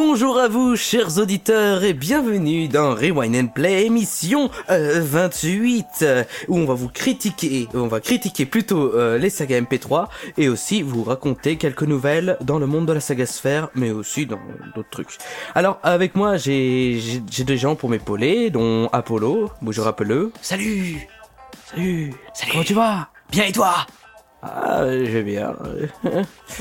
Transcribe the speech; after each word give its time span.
Bonjour 0.00 0.38
à 0.38 0.46
vous, 0.46 0.76
chers 0.76 1.18
auditeurs, 1.18 1.82
et 1.82 1.92
bienvenue 1.92 2.68
dans 2.68 2.94
Rewind 2.94 3.34
and 3.34 3.48
Play 3.48 3.84
émission 3.84 4.48
euh, 4.70 5.00
28, 5.02 5.86
euh, 6.02 6.22
où 6.46 6.56
on 6.56 6.66
va 6.66 6.74
vous 6.74 6.88
critiquer, 6.88 7.66
on 7.74 7.88
va 7.88 7.98
critiquer 7.98 8.46
plutôt 8.46 8.94
euh, 8.94 9.18
les 9.18 9.28
sagas 9.28 9.60
MP3 9.60 10.06
et 10.36 10.48
aussi 10.48 10.82
vous 10.82 11.02
raconter 11.02 11.56
quelques 11.56 11.82
nouvelles 11.82 12.36
dans 12.42 12.60
le 12.60 12.66
monde 12.66 12.86
de 12.86 12.92
la 12.92 13.00
saga 13.00 13.26
sphère, 13.26 13.70
mais 13.74 13.90
aussi 13.90 14.24
dans 14.24 14.38
d'autres 14.76 14.88
trucs. 14.88 15.18
Alors 15.56 15.80
avec 15.82 16.14
moi, 16.14 16.36
j'ai 16.36 17.00
j'ai- 17.00 17.22
j'ai 17.28 17.42
des 17.44 17.56
gens 17.58 17.74
pour 17.74 17.90
m'épauler, 17.90 18.50
dont 18.50 18.88
Apollo. 18.92 19.50
Bonjour 19.62 19.88
Apollo. 19.88 20.30
Salut 20.40 21.08
Salut. 21.74 22.14
Salut 22.34 22.52
Comment 22.52 22.64
tu 22.64 22.74
vas? 22.74 23.08
Bien 23.32 23.46
et 23.46 23.52
toi? 23.52 23.74
Ah, 24.42 24.84
je 24.86 25.10
vais 25.10 25.22
bien. 25.22 25.54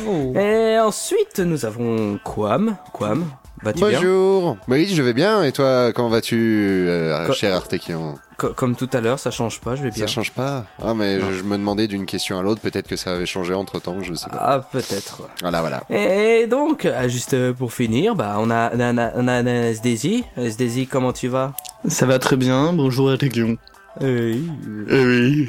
Oh. 0.08 0.34
Et 0.38 0.78
ensuite, 0.80 1.40
nous 1.40 1.66
avons 1.66 2.20
Quam. 2.24 2.76
Quam, 2.94 3.26
vas-tu 3.64 3.80
bien? 3.86 4.00
Bonjour. 4.00 4.58
Oui, 4.68 4.86
je 4.88 5.02
vais 5.02 5.14
bien. 5.14 5.44
Et 5.44 5.52
toi, 5.52 5.92
comment 5.94 6.10
vas-tu, 6.10 6.86
euh, 6.88 7.26
Co- 7.26 7.34
cher 7.34 7.56
Artekian? 7.56 8.16
Co- 8.38 8.54
Comme 8.54 8.76
tout 8.76 8.90
à 8.94 9.02
l'heure, 9.02 9.18
ça 9.18 9.32
change 9.32 9.60
pas, 9.60 9.76
je 9.76 9.84
vais 9.84 9.90
bien. 9.90 10.06
Ça 10.06 10.12
change 10.14 10.32
pas 10.34 10.66
Ah, 10.84 10.94
mais 10.94 11.20
je, 11.20 11.32
je 11.34 11.44
me 11.44 11.58
demandais 11.58 11.88
d'une 11.88 12.06
question 12.06 12.38
à 12.38 12.44
l'autre. 12.44 12.62
Peut-être 12.62 12.88
que 12.88 12.96
ça 12.96 13.14
avait 13.14 13.26
changé 13.26 13.54
entre 13.56 13.80
temps. 13.80 13.98
Je 14.02 14.14
sais 14.14 14.30
pas. 14.30 14.38
Ah, 14.40 14.60
peut-être. 14.72 15.24
Voilà, 15.42 15.62
voilà. 15.62 15.82
Et 15.90 16.46
donc, 16.48 16.88
juste 17.08 17.54
pour 17.54 17.74
finir, 17.74 18.14
bah, 18.16 18.36
on 18.40 18.52
a, 18.52 18.72
on 18.76 18.98
a, 18.98 19.12
on 19.16 19.28
a 19.28 19.34
un 19.34 19.46
SDZ. 19.46 20.24
SDZ, 20.38 20.88
comment 20.90 21.14
tu 21.14 21.28
vas? 21.28 21.54
Ça 21.88 22.06
va 22.06 22.20
très 22.20 22.36
bien, 22.38 22.74
bonjour 22.74 23.10
à 23.12 23.18
Teglion. 23.18 23.58
Oui. 24.02 24.50
Eh 24.90 25.06
oui. 25.06 25.48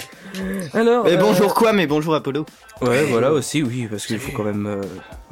Alors. 0.75 1.07
Et 1.09 1.15
euh, 1.15 1.17
bonjour 1.21 1.55
quoi, 1.55 1.73
mais 1.73 1.87
bonjour 1.87 2.15
Apollo. 2.15 2.47
Ouais, 2.81 3.05
voilà 3.11 3.33
aussi, 3.33 3.63
oui, 3.63 3.89
parce 3.91 4.07
qu'il 4.07 4.19
faut 4.19 4.33
quand 4.37 4.45
même. 4.45 4.67
euh, 4.67 4.83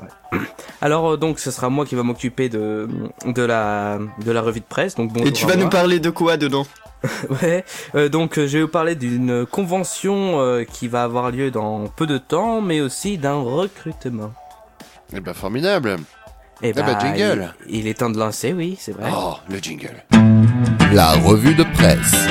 ouais. 0.02 0.38
Alors, 0.80 1.12
euh, 1.12 1.16
donc, 1.16 1.38
ce 1.38 1.50
sera 1.50 1.68
moi 1.70 1.86
qui 1.86 1.94
va 1.94 2.02
m'occuper 2.02 2.48
de, 2.48 2.88
de 3.24 3.42
la, 3.42 3.98
de 4.24 4.32
la 4.32 4.42
revue 4.42 4.60
de 4.60 4.64
presse. 4.66 4.96
Donc, 4.96 5.12
bonjour 5.12 5.28
Et 5.28 5.32
tu 5.32 5.44
à 5.44 5.48
vas 5.48 5.54
moi. 5.56 5.64
nous 5.64 5.70
parler 5.70 6.00
de 6.00 6.10
quoi 6.10 6.36
dedans 6.36 6.66
Ouais, 7.42 7.64
euh, 7.94 8.08
donc 8.08 8.36
euh, 8.38 8.46
je 8.48 8.58
vais 8.58 8.62
vous 8.64 8.68
parler 8.70 8.94
d'une 8.96 9.46
convention 9.46 10.40
euh, 10.40 10.64
qui 10.64 10.88
va 10.88 11.04
avoir 11.04 11.30
lieu 11.30 11.50
dans 11.50 11.86
peu 11.86 12.06
de 12.06 12.18
temps, 12.18 12.60
mais 12.60 12.80
aussi 12.80 13.16
d'un 13.16 13.40
recrutement. 13.40 14.32
Eh 15.14 15.20
ben, 15.20 15.34
formidable. 15.34 15.96
Et 16.62 16.72
bah, 16.72 16.98
jingle. 16.98 17.54
Il, 17.68 17.80
il 17.80 17.86
est 17.86 17.94
temps 17.98 18.10
de 18.10 18.18
lancer, 18.18 18.52
oui, 18.52 18.76
c'est 18.80 18.92
vrai. 18.92 19.08
Oh, 19.14 19.34
le 19.48 19.58
jingle. 19.58 20.02
La 20.92 21.12
revue 21.12 21.54
de 21.54 21.62
presse. 21.74 22.26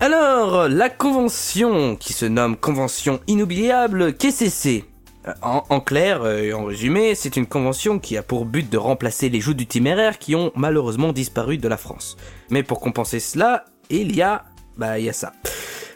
Alors, 0.00 0.68
la 0.68 0.90
convention 0.90 1.96
qui 1.96 2.12
se 2.12 2.24
nomme 2.24 2.56
Convention 2.56 3.18
Inoubliable 3.26 4.14
KCC. 4.14 4.84
Euh, 5.26 5.32
En, 5.42 5.64
en 5.70 5.80
clair 5.80 6.22
euh, 6.22 6.42
et 6.42 6.52
en 6.52 6.64
résumé, 6.66 7.16
c'est 7.16 7.36
une 7.36 7.46
convention 7.46 7.98
qui 7.98 8.16
a 8.16 8.22
pour 8.22 8.44
but 8.44 8.70
de 8.70 8.78
remplacer 8.78 9.28
les 9.28 9.40
joutes 9.40 9.56
du 9.56 9.66
téméraire 9.66 10.20
qui 10.20 10.36
ont 10.36 10.52
malheureusement 10.54 11.12
disparu 11.12 11.58
de 11.58 11.66
la 11.66 11.76
France. 11.76 12.16
Mais 12.48 12.62
pour 12.62 12.78
compenser 12.78 13.18
cela, 13.18 13.64
il 13.90 14.14
y 14.14 14.22
a, 14.22 14.44
bah, 14.76 15.00
il 15.00 15.06
y 15.06 15.08
a 15.08 15.12
ça. 15.12 15.32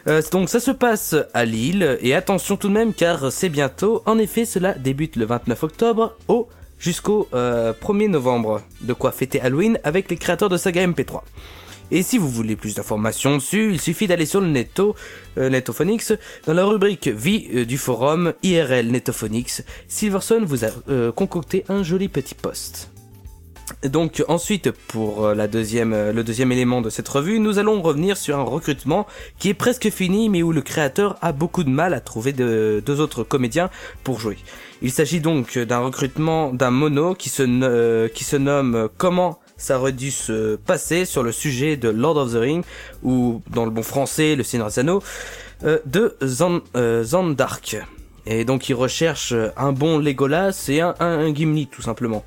Euh, 0.09 0.21
donc 0.33 0.49
ça 0.49 0.59
se 0.59 0.71
passe 0.71 1.15
à 1.33 1.45
Lille 1.45 1.97
et 2.01 2.13
attention 2.13 2.57
tout 2.57 2.67
de 2.67 2.73
même 2.73 2.93
car 2.93 3.31
c'est 3.31 3.47
bientôt. 3.47 4.03
En 4.05 4.17
effet, 4.17 4.43
cela 4.43 4.73
débute 4.73 5.15
le 5.15 5.25
29 5.25 5.63
octobre 5.63 6.17
au 6.27 6.49
jusqu'au 6.77 7.29
euh, 7.33 7.71
1er 7.71 8.09
novembre. 8.09 8.61
De 8.81 8.91
quoi 8.91 9.13
fêter 9.13 9.39
Halloween 9.39 9.79
avec 9.85 10.11
les 10.11 10.17
créateurs 10.17 10.49
de 10.49 10.57
saga 10.57 10.85
MP3. 10.85 11.21
Et 11.95 12.01
si 12.01 12.17
vous 12.17 12.27
voulez 12.27 12.55
plus 12.55 12.73
d'informations 12.73 13.35
dessus, 13.35 13.69
il 13.71 13.79
suffit 13.79 14.07
d'aller 14.07 14.25
sur 14.25 14.41
le 14.41 14.47
Netto, 14.47 14.95
euh, 15.37 15.61
dans 16.47 16.53
la 16.53 16.65
rubrique 16.65 17.07
Vie 17.07 17.47
euh, 17.53 17.65
du 17.65 17.77
forum 17.77 18.33
IRL 18.41 18.87
Netophonix. 18.87 19.63
Silverson 19.87 20.41
vous 20.43 20.65
a 20.65 20.69
euh, 20.89 21.11
concocté 21.11 21.63
un 21.69 21.83
joli 21.83 22.09
petit 22.09 22.33
post. 22.33 22.89
Donc 23.83 24.23
ensuite, 24.27 24.71
pour 24.71 25.23
euh, 25.23 25.35
la 25.35 25.47
deuxième, 25.47 25.91
le 26.09 26.23
deuxième 26.23 26.51
élément 26.51 26.81
de 26.81 26.89
cette 26.89 27.07
revue, 27.07 27.37
nous 27.39 27.59
allons 27.59 27.79
revenir 27.83 28.17
sur 28.17 28.39
un 28.39 28.43
recrutement 28.43 29.05
qui 29.37 29.49
est 29.49 29.53
presque 29.53 29.91
fini, 29.91 30.29
mais 30.29 30.41
où 30.41 30.51
le 30.51 30.61
créateur 30.63 31.17
a 31.21 31.31
beaucoup 31.31 31.63
de 31.63 31.69
mal 31.69 31.93
à 31.93 31.99
trouver 31.99 32.33
de- 32.33 32.81
deux 32.83 33.01
autres 33.01 33.23
comédiens 33.23 33.69
pour 34.03 34.19
jouer. 34.19 34.39
Il 34.81 34.91
s'agit 34.91 35.19
donc 35.19 35.59
d'un 35.59 35.79
recrutement 35.79 36.51
d'un 36.51 36.71
mono 36.71 37.13
qui 37.13 37.29
se, 37.29 38.07
qui 38.07 38.23
se 38.23 38.35
nomme 38.35 38.89
Comment 38.97 39.39
ça 39.57 39.79
aurait 39.79 39.91
dû 39.91 40.11
se 40.11 40.55
passer 40.55 41.05
sur 41.05 41.23
le 41.23 41.31
sujet 41.31 41.77
de 41.77 41.89
Lord 41.89 42.17
of 42.17 42.33
the 42.33 42.37
Ring, 42.37 42.63
ou 43.03 43.41
dans 43.49 43.65
le 43.65 43.71
bon 43.71 43.83
français, 43.83 44.35
le 44.35 44.43
Seigneur 44.43 44.67
des 44.67 44.79
Anneaux, 44.79 45.03
euh, 45.63 45.79
de 45.85 46.17
Zan, 46.23 46.61
euh, 46.75 47.03
Zandark. 47.03 47.77
Et 48.25 48.45
donc 48.45 48.69
il 48.69 48.73
recherche 48.73 49.33
un 49.57 49.73
bon 49.73 49.97
Legolas 49.97 50.65
et 50.69 50.79
un, 50.81 50.95
un, 50.99 51.19
un 51.19 51.33
Gimli 51.33 51.67
tout 51.67 51.81
simplement. 51.81 52.23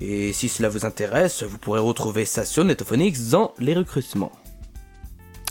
Et 0.00 0.32
si 0.32 0.48
cela 0.48 0.68
vous 0.68 0.86
intéresse, 0.86 1.42
vous 1.42 1.58
pourrez 1.58 1.80
retrouver 1.80 2.24
ça 2.24 2.44
sur 2.44 2.64
Netophonix 2.64 3.30
dans 3.30 3.52
les 3.58 3.74
recrutements. 3.74 4.32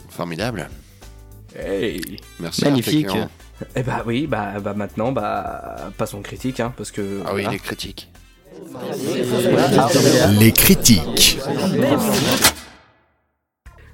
Formidable. 0.10 0.70
Hey. 1.56 2.20
Merci. 2.40 2.64
Magnifique. 2.64 3.08
Eh 3.76 3.84
bah 3.84 4.04
oui, 4.06 4.26
bah, 4.26 4.60
bah 4.62 4.74
maintenant, 4.74 5.12
bah 5.12 5.92
passons 5.98 6.22
critique, 6.22 6.62
hein, 6.62 6.74
parce 6.78 6.92
que... 6.92 7.22
Ah 7.26 7.34
oui, 7.34 7.42
voilà. 7.42 7.50
les 7.52 7.60
critiques. 7.60 8.10
Les 10.40 10.52
critiques. 10.52 11.40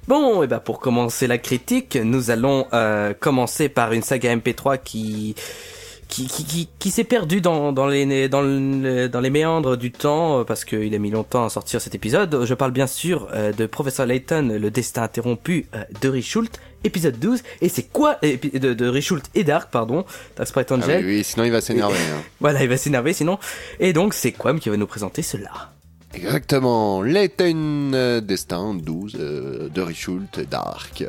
Bon, 0.08 0.42
et 0.44 0.46
bah 0.46 0.60
pour 0.60 0.78
commencer 0.78 1.26
la 1.26 1.38
critique, 1.38 1.96
nous 1.96 2.30
allons 2.30 2.66
euh, 2.72 3.12
commencer 3.12 3.68
par 3.68 3.92
une 3.92 4.02
saga 4.02 4.34
MP3 4.36 4.78
qui 4.82 5.34
qui 6.08 6.90
s'est 6.92 7.02
perdue 7.02 7.40
dans, 7.40 7.72
les 7.88 9.30
méandres 9.30 9.76
du 9.76 9.90
temps 9.90 10.38
euh, 10.38 10.44
parce 10.44 10.64
qu'il 10.64 10.94
a 10.94 10.98
mis 10.98 11.10
longtemps 11.10 11.44
à 11.44 11.50
sortir 11.50 11.80
cet 11.80 11.96
épisode. 11.96 12.44
Je 12.44 12.54
parle 12.54 12.70
bien 12.70 12.86
sûr 12.86 13.26
euh, 13.32 13.52
de 13.52 13.66
Professeur 13.66 14.06
Layton, 14.06 14.56
le 14.60 14.70
destin 14.70 15.02
interrompu 15.02 15.66
de 16.00 16.08
Richult, 16.08 16.60
épisode 16.86 17.18
12. 17.18 17.42
Et 17.60 17.68
c'est 17.68 17.84
quoi 17.84 18.18
de, 18.22 18.72
de 18.74 18.88
Richult 18.88 19.24
et 19.34 19.44
Dark, 19.44 19.70
pardon, 19.70 20.04
Dark 20.36 20.48
Sprite 20.48 20.68
Ah 20.72 20.76
Angel. 20.76 21.04
oui, 21.04 21.16
oui, 21.18 21.24
sinon 21.24 21.44
il 21.44 21.52
va 21.52 21.60
s'énerver. 21.60 21.96
hein. 21.98 22.22
Voilà, 22.40 22.62
il 22.62 22.68
va 22.68 22.76
s'énerver 22.76 23.12
sinon. 23.12 23.38
Et 23.80 23.92
donc 23.92 24.14
c'est 24.14 24.32
Quam 24.32 24.58
qui 24.60 24.68
va 24.70 24.76
nous 24.76 24.86
présenter 24.86 25.22
cela. 25.22 25.72
Exactement. 26.14 27.02
Layton 27.02 27.90
euh, 27.92 28.20
Destin 28.22 28.74
12 28.74 29.16
euh, 29.20 29.68
de 29.68 29.82
Richult 29.82 30.40
Dark. 30.48 31.04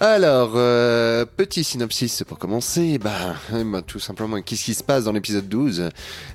Alors, 0.00 0.54
euh, 0.56 1.24
petit 1.24 1.62
synopsis 1.62 2.24
pour 2.26 2.36
commencer. 2.38 2.98
Bah, 2.98 3.36
tout 3.86 4.00
simplement, 4.00 4.42
qu'est-ce 4.42 4.64
qui 4.64 4.74
se 4.74 4.82
passe 4.82 5.04
dans 5.04 5.12
l'épisode 5.12 5.48
12 5.48 5.90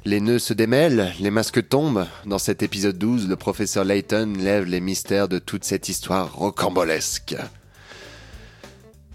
Les 0.06 0.22
nœuds 0.22 0.40
se 0.40 0.54
démêlent, 0.54 1.12
les 1.19 1.31
masques 1.31 1.68
tombent. 1.68 2.06
Dans 2.25 2.40
cet 2.40 2.64
épisode 2.64 2.98
12, 2.98 3.28
le 3.28 3.36
professeur 3.36 3.84
Layton 3.84 4.34
lève 4.40 4.64
les 4.64 4.80
mystères 4.80 5.28
de 5.28 5.38
toute 5.40 5.66
cette 5.66 5.90
histoire 5.90 6.34
rocambolesque. 6.34 7.36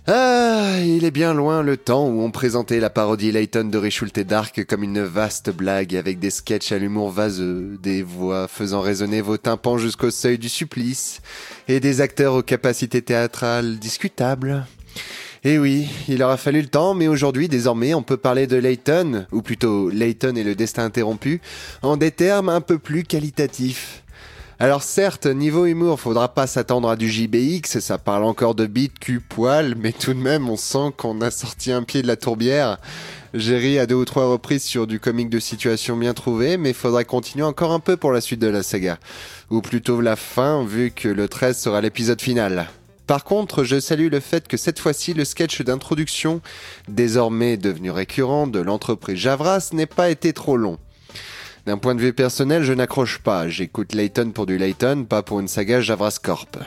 Ah, 0.08 0.80
il 0.84 1.04
est 1.04 1.12
bien 1.12 1.32
loin 1.32 1.62
le 1.62 1.76
temps 1.76 2.08
où 2.08 2.22
on 2.22 2.32
présentait 2.32 2.80
la 2.80 2.90
parodie 2.90 3.30
Layton 3.30 3.68
de 3.68 3.78
Richult 3.78 4.18
et 4.18 4.24
Dark 4.24 4.64
comme 4.64 4.82
une 4.82 5.00
vaste 5.00 5.50
blague 5.50 5.94
avec 5.94 6.18
des 6.18 6.30
sketchs 6.30 6.72
à 6.72 6.78
l'humour 6.78 7.10
vaseux, 7.10 7.78
des 7.80 8.02
voix 8.02 8.48
faisant 8.48 8.80
résonner 8.80 9.20
vos 9.20 9.36
tympans 9.36 9.78
jusqu'au 9.78 10.10
seuil 10.10 10.38
du 10.38 10.48
supplice, 10.48 11.20
et 11.68 11.78
des 11.78 12.00
acteurs 12.00 12.34
aux 12.34 12.42
capacités 12.42 13.00
théâtrales 13.00 13.78
discutables. 13.78 14.66
Et 15.44 15.58
oui, 15.58 15.88
il 16.08 16.20
aura 16.24 16.36
fallu 16.36 16.62
le 16.62 16.68
temps, 16.68 16.94
mais 16.94 17.06
aujourd'hui, 17.06 17.48
désormais, 17.48 17.94
on 17.94 18.02
peut 18.02 18.16
parler 18.16 18.48
de 18.48 18.56
Layton, 18.56 19.26
ou 19.30 19.40
plutôt 19.40 19.88
Layton 19.88 20.34
et 20.34 20.44
le 20.44 20.56
destin 20.56 20.84
interrompu, 20.84 21.40
en 21.82 21.96
des 21.96 22.10
termes 22.10 22.48
un 22.48 22.60
peu 22.60 22.78
plus 22.78 23.04
qualitatifs. 23.04 24.01
Alors 24.62 24.84
certes, 24.84 25.26
niveau 25.26 25.66
humour, 25.66 25.98
faudra 25.98 26.32
pas 26.32 26.46
s'attendre 26.46 26.88
à 26.88 26.94
du 26.94 27.10
JBX, 27.10 27.80
ça 27.80 27.98
parle 27.98 28.22
encore 28.22 28.54
de 28.54 28.66
bite, 28.66 28.96
cul, 29.00 29.18
poil, 29.18 29.74
mais 29.74 29.90
tout 29.90 30.14
de 30.14 30.20
même, 30.20 30.48
on 30.48 30.56
sent 30.56 30.92
qu'on 30.96 31.20
a 31.20 31.32
sorti 31.32 31.72
un 31.72 31.82
pied 31.82 32.00
de 32.00 32.06
la 32.06 32.14
tourbière. 32.14 32.78
J'ai 33.34 33.56
ri 33.56 33.80
à 33.80 33.86
deux 33.86 33.96
ou 33.96 34.04
trois 34.04 34.28
reprises 34.28 34.62
sur 34.62 34.86
du 34.86 35.00
comique 35.00 35.30
de 35.30 35.40
situation 35.40 35.96
bien 35.96 36.14
trouvé, 36.14 36.58
mais 36.58 36.74
faudra 36.74 37.02
continuer 37.02 37.44
encore 37.44 37.72
un 37.72 37.80
peu 37.80 37.96
pour 37.96 38.12
la 38.12 38.20
suite 38.20 38.38
de 38.38 38.46
la 38.46 38.62
saga. 38.62 39.00
Ou 39.50 39.62
plutôt 39.62 40.00
la 40.00 40.14
fin, 40.14 40.64
vu 40.64 40.92
que 40.92 41.08
le 41.08 41.26
13 41.26 41.58
sera 41.58 41.80
l'épisode 41.80 42.22
final. 42.22 42.68
Par 43.08 43.24
contre, 43.24 43.64
je 43.64 43.80
salue 43.80 44.12
le 44.12 44.20
fait 44.20 44.46
que 44.46 44.56
cette 44.56 44.78
fois-ci, 44.78 45.12
le 45.12 45.24
sketch 45.24 45.62
d'introduction, 45.62 46.40
désormais 46.86 47.56
devenu 47.56 47.90
récurrent 47.90 48.46
de 48.46 48.60
l'entreprise 48.60 49.18
Javras, 49.18 49.70
n'ait 49.72 49.86
pas 49.86 50.08
été 50.08 50.32
trop 50.32 50.56
long. 50.56 50.78
D'un 51.64 51.78
point 51.78 51.94
de 51.94 52.00
vue 52.00 52.12
personnel, 52.12 52.64
je 52.64 52.72
n'accroche 52.72 53.18
pas. 53.18 53.48
J'écoute 53.48 53.94
Layton 53.94 54.32
pour 54.32 54.46
du 54.46 54.58
Layton, 54.58 55.04
pas 55.08 55.22
pour 55.22 55.38
une 55.38 55.46
saga 55.46 55.80
Javras 55.80 56.18
Corp. 56.20 56.58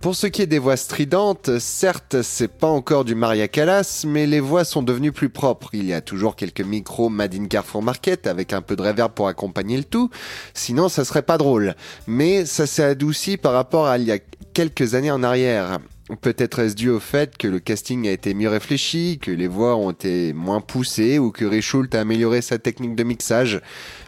Pour 0.00 0.16
ce 0.16 0.26
qui 0.26 0.42
est 0.42 0.46
des 0.46 0.58
voix 0.58 0.76
stridentes, 0.76 1.58
certes, 1.60 2.20
c'est 2.22 2.48
pas 2.48 2.66
encore 2.66 3.04
du 3.04 3.14
Maria 3.14 3.46
Callas, 3.46 4.04
mais 4.06 4.26
les 4.26 4.40
voix 4.40 4.64
sont 4.64 4.82
devenues 4.82 5.12
plus 5.12 5.30
propres. 5.30 5.70
Il 5.72 5.86
y 5.86 5.94
a 5.94 6.00
toujours 6.00 6.34
quelques 6.34 6.60
micros 6.60 7.08
Made 7.08 7.36
in 7.36 7.46
Carrefour 7.46 7.84
Market 7.84 8.26
avec 8.26 8.52
un 8.52 8.62
peu 8.62 8.74
de 8.74 8.82
reverb 8.82 9.12
pour 9.12 9.28
accompagner 9.28 9.76
le 9.76 9.84
tout. 9.84 10.10
Sinon, 10.54 10.88
ça 10.88 11.04
serait 11.04 11.22
pas 11.22 11.38
drôle. 11.38 11.76
Mais 12.08 12.46
ça 12.46 12.66
s'est 12.66 12.82
adouci 12.82 13.36
par 13.36 13.52
rapport 13.52 13.86
à 13.86 13.96
il 13.96 14.04
y 14.04 14.12
a 14.12 14.18
quelques 14.52 14.94
années 14.94 15.12
en 15.12 15.22
arrière. 15.22 15.78
Peut-être 16.20 16.58
est-ce 16.58 16.74
dû 16.74 16.90
au 16.90 17.00
fait 17.00 17.38
que 17.38 17.48
le 17.48 17.58
casting 17.58 18.06
a 18.06 18.12
été 18.12 18.34
mieux 18.34 18.50
réfléchi, 18.50 19.18
que 19.20 19.30
les 19.30 19.46
voix 19.46 19.76
ont 19.76 19.90
été 19.90 20.34
moins 20.34 20.60
poussées 20.60 21.18
ou 21.18 21.30
que 21.30 21.60
Schultz 21.62 21.94
a 21.94 22.00
amélioré 22.00 22.42
sa 22.42 22.58
technique 22.58 22.94
de 22.94 23.04
mixage. 23.04 23.62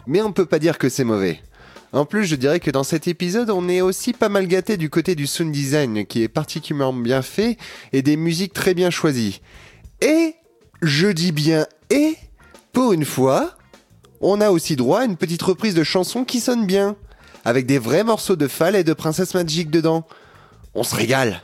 Mais 0.05 0.21
on 0.21 0.31
peut 0.31 0.45
pas 0.45 0.59
dire 0.59 0.77
que 0.77 0.89
c'est 0.89 1.03
mauvais. 1.03 1.41
En 1.93 2.05
plus, 2.05 2.25
je 2.25 2.35
dirais 2.35 2.59
que 2.59 2.69
dans 2.69 2.83
cet 2.83 3.07
épisode, 3.07 3.49
on 3.49 3.67
est 3.67 3.81
aussi 3.81 4.13
pas 4.13 4.29
mal 4.29 4.47
gâté 4.47 4.77
du 4.77 4.91
côté 4.91 5.15
du 5.15 5.25
sound 5.25 5.51
design 5.51 6.05
qui 6.05 6.21
est 6.21 6.27
particulièrement 6.27 6.93
bien 6.93 7.23
fait 7.23 7.57
et 7.93 8.03
des 8.03 8.17
musiques 8.17 8.53
très 8.53 8.75
bien 8.75 8.91
choisies. 8.91 9.41
Et, 10.01 10.35
je 10.83 11.07
dis 11.07 11.31
bien 11.31 11.65
et, 11.89 12.15
pour 12.73 12.93
une 12.93 13.05
fois, 13.05 13.55
on 14.21 14.39
a 14.41 14.51
aussi 14.51 14.75
droit 14.75 14.99
à 14.99 15.05
une 15.05 15.17
petite 15.17 15.41
reprise 15.41 15.73
de 15.73 15.83
chansons 15.83 16.25
qui 16.25 16.41
sonne 16.41 16.67
bien, 16.67 16.95
avec 17.43 17.65
des 17.65 17.79
vrais 17.79 18.03
morceaux 18.03 18.35
de 18.35 18.47
Fall 18.47 18.75
et 18.75 18.83
de 18.83 18.93
Princesse 18.93 19.33
Magic 19.33 19.71
dedans. 19.71 20.05
On 20.75 20.83
se 20.83 20.93
régale. 20.93 21.41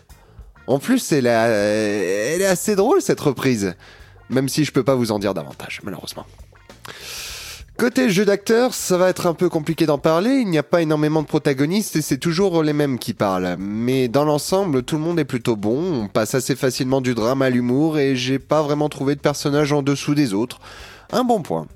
En 0.67 0.79
plus, 0.79 1.11
elle, 1.11 1.27
est 1.27 2.45
assez 2.45 2.75
drôle 2.75 3.01
cette 3.01 3.19
reprise, 3.19 3.75
même 4.29 4.47
si 4.47 4.63
je 4.63 4.71
peux 4.71 4.83
pas 4.83 4.95
vous 4.95 5.11
en 5.11 5.19
dire 5.19 5.33
davantage, 5.33 5.81
malheureusement. 5.83 6.25
Côté 7.77 8.11
jeu 8.11 8.23
d'acteur, 8.23 8.73
ça 8.73 8.97
va 8.97 9.09
être 9.09 9.25
un 9.25 9.33
peu 9.33 9.49
compliqué 9.49 9.87
d'en 9.87 9.97
parler, 9.97 10.29
il 10.35 10.47
n'y 10.47 10.59
a 10.59 10.63
pas 10.63 10.83
énormément 10.83 11.23
de 11.23 11.27
protagonistes 11.27 11.95
et 11.95 12.03
c'est 12.03 12.19
toujours 12.19 12.61
les 12.61 12.71
mêmes 12.71 12.99
qui 12.99 13.13
parlent. 13.13 13.55
Mais 13.57 14.07
dans 14.07 14.25
l'ensemble, 14.25 14.83
tout 14.83 14.95
le 14.95 15.01
monde 15.01 15.19
est 15.19 15.25
plutôt 15.25 15.55
bon, 15.55 16.03
on 16.03 16.07
passe 16.07 16.35
assez 16.35 16.55
facilement 16.55 17.01
du 17.01 17.15
drame 17.15 17.41
à 17.41 17.49
l'humour 17.49 17.97
et 17.97 18.15
j'ai 18.15 18.37
pas 18.37 18.61
vraiment 18.61 18.89
trouvé 18.89 19.15
de 19.15 19.19
personnage 19.19 19.73
en 19.73 19.81
dessous 19.81 20.13
des 20.13 20.35
autres. 20.35 20.59
Un 21.11 21.23
bon 21.23 21.41
point. 21.41 21.67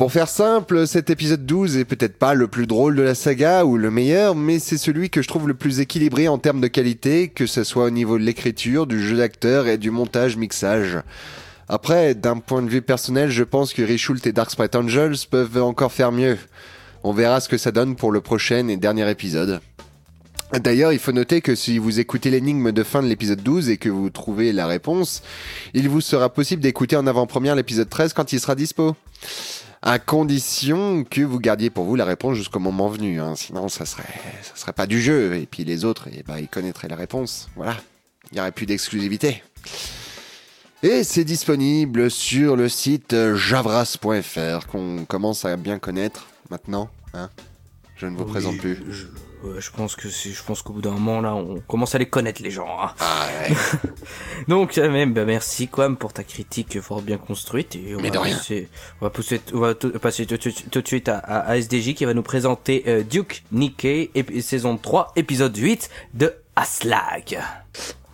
Pour 0.00 0.12
faire 0.12 0.28
simple, 0.30 0.86
cet 0.86 1.10
épisode 1.10 1.44
12 1.44 1.76
est 1.76 1.84
peut-être 1.84 2.16
pas 2.18 2.32
le 2.32 2.48
plus 2.48 2.66
drôle 2.66 2.96
de 2.96 3.02
la 3.02 3.14
saga 3.14 3.66
ou 3.66 3.76
le 3.76 3.90
meilleur, 3.90 4.34
mais 4.34 4.58
c'est 4.58 4.78
celui 4.78 5.10
que 5.10 5.20
je 5.20 5.28
trouve 5.28 5.46
le 5.46 5.52
plus 5.52 5.80
équilibré 5.80 6.26
en 6.26 6.38
termes 6.38 6.62
de 6.62 6.68
qualité, 6.68 7.28
que 7.28 7.44
ce 7.44 7.64
soit 7.64 7.84
au 7.84 7.90
niveau 7.90 8.16
de 8.16 8.24
l'écriture, 8.24 8.86
du 8.86 9.06
jeu 9.06 9.18
d'acteur 9.18 9.66
et 9.66 9.76
du 9.76 9.90
montage 9.90 10.38
mixage. 10.38 11.02
Après, 11.68 12.14
d'un 12.14 12.38
point 12.38 12.62
de 12.62 12.70
vue 12.70 12.80
personnel, 12.80 13.30
je 13.30 13.44
pense 13.44 13.74
que 13.74 13.82
Richult 13.82 14.26
et 14.26 14.32
Dark 14.32 14.50
Sprite 14.50 14.74
Angels 14.74 15.16
peuvent 15.30 15.62
encore 15.62 15.92
faire 15.92 16.12
mieux. 16.12 16.38
On 17.04 17.12
verra 17.12 17.40
ce 17.40 17.50
que 17.50 17.58
ça 17.58 17.70
donne 17.70 17.94
pour 17.94 18.10
le 18.10 18.22
prochain 18.22 18.68
et 18.68 18.78
dernier 18.78 19.10
épisode. 19.10 19.60
D'ailleurs, 20.54 20.94
il 20.94 20.98
faut 20.98 21.12
noter 21.12 21.42
que 21.42 21.54
si 21.54 21.76
vous 21.76 22.00
écoutez 22.00 22.30
l'énigme 22.30 22.72
de 22.72 22.82
fin 22.84 23.02
de 23.02 23.06
l'épisode 23.06 23.42
12 23.42 23.68
et 23.68 23.76
que 23.76 23.90
vous 23.90 24.08
trouvez 24.08 24.54
la 24.54 24.66
réponse, 24.66 25.22
il 25.74 25.90
vous 25.90 26.00
sera 26.00 26.30
possible 26.30 26.62
d'écouter 26.62 26.96
en 26.96 27.06
avant-première 27.06 27.54
l'épisode 27.54 27.90
13 27.90 28.14
quand 28.14 28.32
il 28.32 28.40
sera 28.40 28.54
dispo. 28.54 28.96
À 29.82 29.98
condition 29.98 31.04
que 31.04 31.22
vous 31.22 31.40
gardiez 31.40 31.70
pour 31.70 31.84
vous 31.86 31.96
la 31.96 32.04
réponse 32.04 32.36
jusqu'au 32.36 32.58
moment 32.58 32.88
venu, 32.88 33.18
hein. 33.18 33.34
sinon 33.34 33.68
ça 33.70 33.86
serait, 33.86 34.02
ça 34.42 34.54
serait 34.54 34.74
pas 34.74 34.86
du 34.86 35.00
jeu, 35.00 35.36
et 35.36 35.46
puis 35.46 35.64
les 35.64 35.86
autres, 35.86 36.08
eh 36.12 36.22
ben, 36.22 36.38
ils 36.38 36.48
connaîtraient 36.48 36.88
la 36.88 36.96
réponse. 36.96 37.48
Voilà, 37.56 37.76
il 38.30 38.34
n'y 38.34 38.40
aurait 38.40 38.52
plus 38.52 38.66
d'exclusivité. 38.66 39.42
Et 40.82 41.02
c'est 41.02 41.24
disponible 41.24 42.10
sur 42.10 42.56
le 42.56 42.68
site 42.68 43.16
javras.fr 43.34 44.66
qu'on 44.66 45.06
commence 45.06 45.46
à 45.46 45.56
bien 45.56 45.78
connaître 45.78 46.26
maintenant. 46.50 46.90
Hein 47.14 47.30
Je 48.00 48.06
ne 48.06 48.16
vous 48.16 48.24
Oui, 48.24 48.30
présente 48.30 48.56
plus. 48.56 48.78
Je, 48.88 49.04
ouais, 49.46 49.60
je 49.60 49.70
pense 49.70 49.94
que 49.94 50.08
je 50.08 50.42
pense 50.42 50.62
qu'au 50.62 50.72
bout 50.72 50.80
d'un 50.80 50.92
moment 50.92 51.20
là, 51.20 51.34
on 51.34 51.60
commence 51.60 51.94
à 51.94 51.98
les 51.98 52.06
connaître 52.08 52.42
les 52.42 52.50
gens. 52.50 52.66
hein. 52.82 52.92
Ah 52.98 53.26
ouais. 53.50 53.54
Donc 54.48 54.78
euh, 54.78 54.90
même, 54.90 55.12
bah, 55.12 55.26
merci 55.26 55.68
Quam 55.68 55.98
pour 55.98 56.14
ta 56.14 56.24
critique 56.24 56.80
fort 56.80 57.02
bien 57.02 57.18
construite. 57.18 57.76
Et 57.76 57.94
on 57.94 58.00
Mais 58.00 58.08
va 58.08 58.14
de 58.14 58.18
rien. 58.18 58.36
passer- 58.38 58.68
on 59.02 59.04
va, 59.04 59.10
pousser- 59.10 59.40
on 59.52 59.58
va 59.60 59.74
tout- 59.74 59.90
passer 59.98 60.24
tout, 60.24 60.38
tout- 60.38 60.50
tout 60.70 60.80
de 60.80 60.86
suite 60.88 61.10
à, 61.10 61.18
à- 61.18 61.56
SDJ 61.58 61.92
qui 61.94 62.06
va 62.06 62.14
nous 62.14 62.22
présenter 62.22 62.84
euh, 62.86 63.02
Duke 63.02 63.42
Nikkei, 63.52 64.10
saison 64.40 64.78
3, 64.78 65.12
épisode 65.16 65.54
8 65.54 65.90
de 66.14 66.32
Aslag. 66.56 67.38